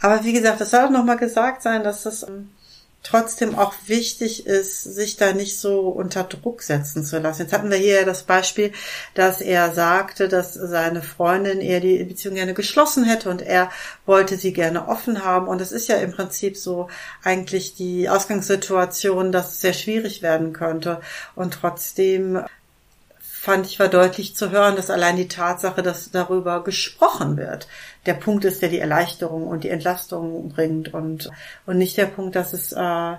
[0.00, 2.50] aber wie gesagt das soll auch noch mal gesagt sein dass das ähm,
[3.06, 7.42] trotzdem auch wichtig ist, sich da nicht so unter Druck setzen zu lassen.
[7.42, 8.72] Jetzt hatten wir hier ja das Beispiel,
[9.14, 13.70] dass er sagte, dass seine Freundin eher die Beziehung gerne geschlossen hätte und er
[14.06, 15.46] wollte sie gerne offen haben.
[15.46, 16.88] Und es ist ja im Prinzip so
[17.22, 21.00] eigentlich die Ausgangssituation, dass es sehr schwierig werden könnte.
[21.34, 22.40] Und trotzdem
[23.46, 27.68] fand ich war deutlich zu hören, dass allein die Tatsache, dass darüber gesprochen wird,
[28.04, 31.30] der Punkt ist, der die Erleichterung und die Entlastung bringt und,
[31.64, 33.12] und nicht der Punkt, dass es äh,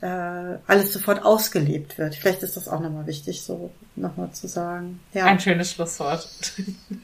[0.00, 2.14] äh, alles sofort ausgelebt wird.
[2.14, 5.00] Vielleicht ist das auch nochmal wichtig, so nochmal zu sagen.
[5.12, 5.24] Ja.
[5.24, 6.28] Ein schönes Schlusswort.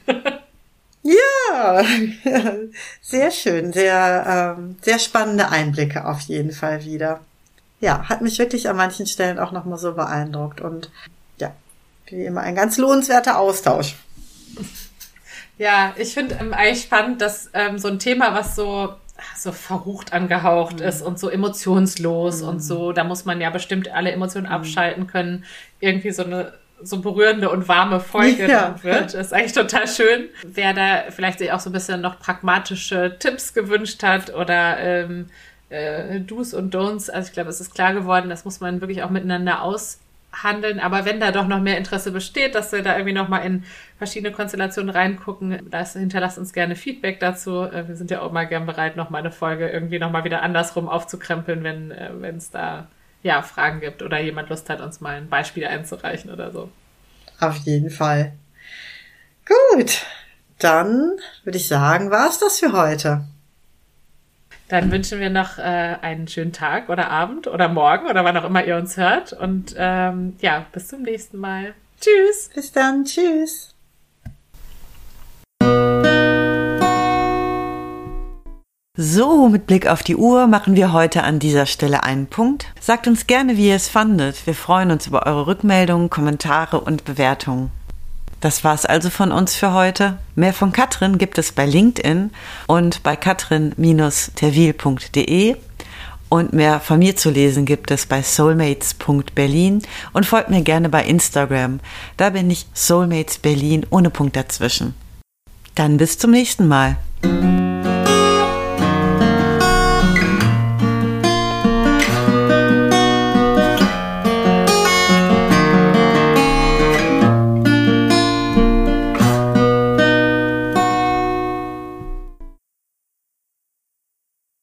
[1.03, 1.83] ja,
[3.01, 7.19] sehr schön, sehr, ähm, sehr spannende Einblicke auf jeden Fall wieder.
[7.81, 10.89] Ja, hat mich wirklich an manchen Stellen auch nochmal so beeindruckt und
[12.07, 13.95] wie immer ein ganz lohnenswerter Austausch.
[15.57, 18.95] Ja, ich finde ähm, eigentlich spannend, dass ähm, so ein Thema, was so
[19.37, 20.85] so verrucht angehaucht mhm.
[20.85, 22.49] ist und so emotionslos mhm.
[22.49, 22.91] und so.
[22.91, 24.53] Da muss man ja bestimmt alle Emotionen mhm.
[24.53, 25.45] abschalten können.
[25.79, 28.75] Irgendwie so eine so berührende und warme Folge ja.
[28.83, 29.13] wird.
[29.13, 30.29] Das ist eigentlich total schön.
[30.43, 35.29] Wer da vielleicht sich auch so ein bisschen noch pragmatische Tipps gewünscht hat oder ähm,
[35.69, 37.09] äh, Do's und Don'ts.
[37.09, 39.99] Also ich glaube, es ist klar geworden, das muss man wirklich auch miteinander aus
[40.43, 40.79] handeln.
[40.79, 43.63] Aber wenn da doch noch mehr Interesse besteht, dass wir da irgendwie noch mal in
[43.97, 47.63] verschiedene Konstellationen reingucken, das hinterlasst uns gerne Feedback dazu.
[47.63, 50.23] Äh, wir sind ja auch mal gern bereit, noch mal eine Folge irgendwie noch mal
[50.23, 52.87] wieder andersrum aufzukrempeln, wenn äh, wenn es da
[53.23, 56.69] ja Fragen gibt oder jemand Lust hat, uns mal ein Beispiel einzureichen oder so.
[57.39, 58.33] Auf jeden Fall.
[59.45, 60.05] Gut,
[60.59, 63.25] dann würde ich sagen, war es das für heute.
[64.67, 68.45] Dann wünschen wir noch äh, einen schönen Tag oder Abend oder Morgen oder wann auch
[68.45, 69.31] immer ihr uns hört.
[69.31, 71.75] Und ähm, ja, bis zum nächsten Mal.
[72.01, 72.49] Tschüss.
[72.53, 73.05] Bis dann.
[73.05, 73.75] Tschüss.
[78.97, 82.67] So, mit Blick auf die Uhr machen wir heute an dieser Stelle einen Punkt.
[82.79, 84.47] Sagt uns gerne, wie ihr es fandet.
[84.47, 87.71] Wir freuen uns über eure Rückmeldungen, Kommentare und Bewertungen.
[88.45, 90.19] Das war's also von uns für heute.
[90.35, 92.29] Mehr von Katrin gibt es bei LinkedIn
[92.67, 95.55] und bei katrin-terwil.de.
[96.29, 99.81] Und mehr von mir zu lesen gibt es bei soulmates.berlin
[100.13, 101.79] und folgt mir gerne bei Instagram.
[102.17, 104.93] Da bin ich Soulmates Berlin ohne Punkt dazwischen.
[105.73, 106.97] Dann bis zum nächsten Mal.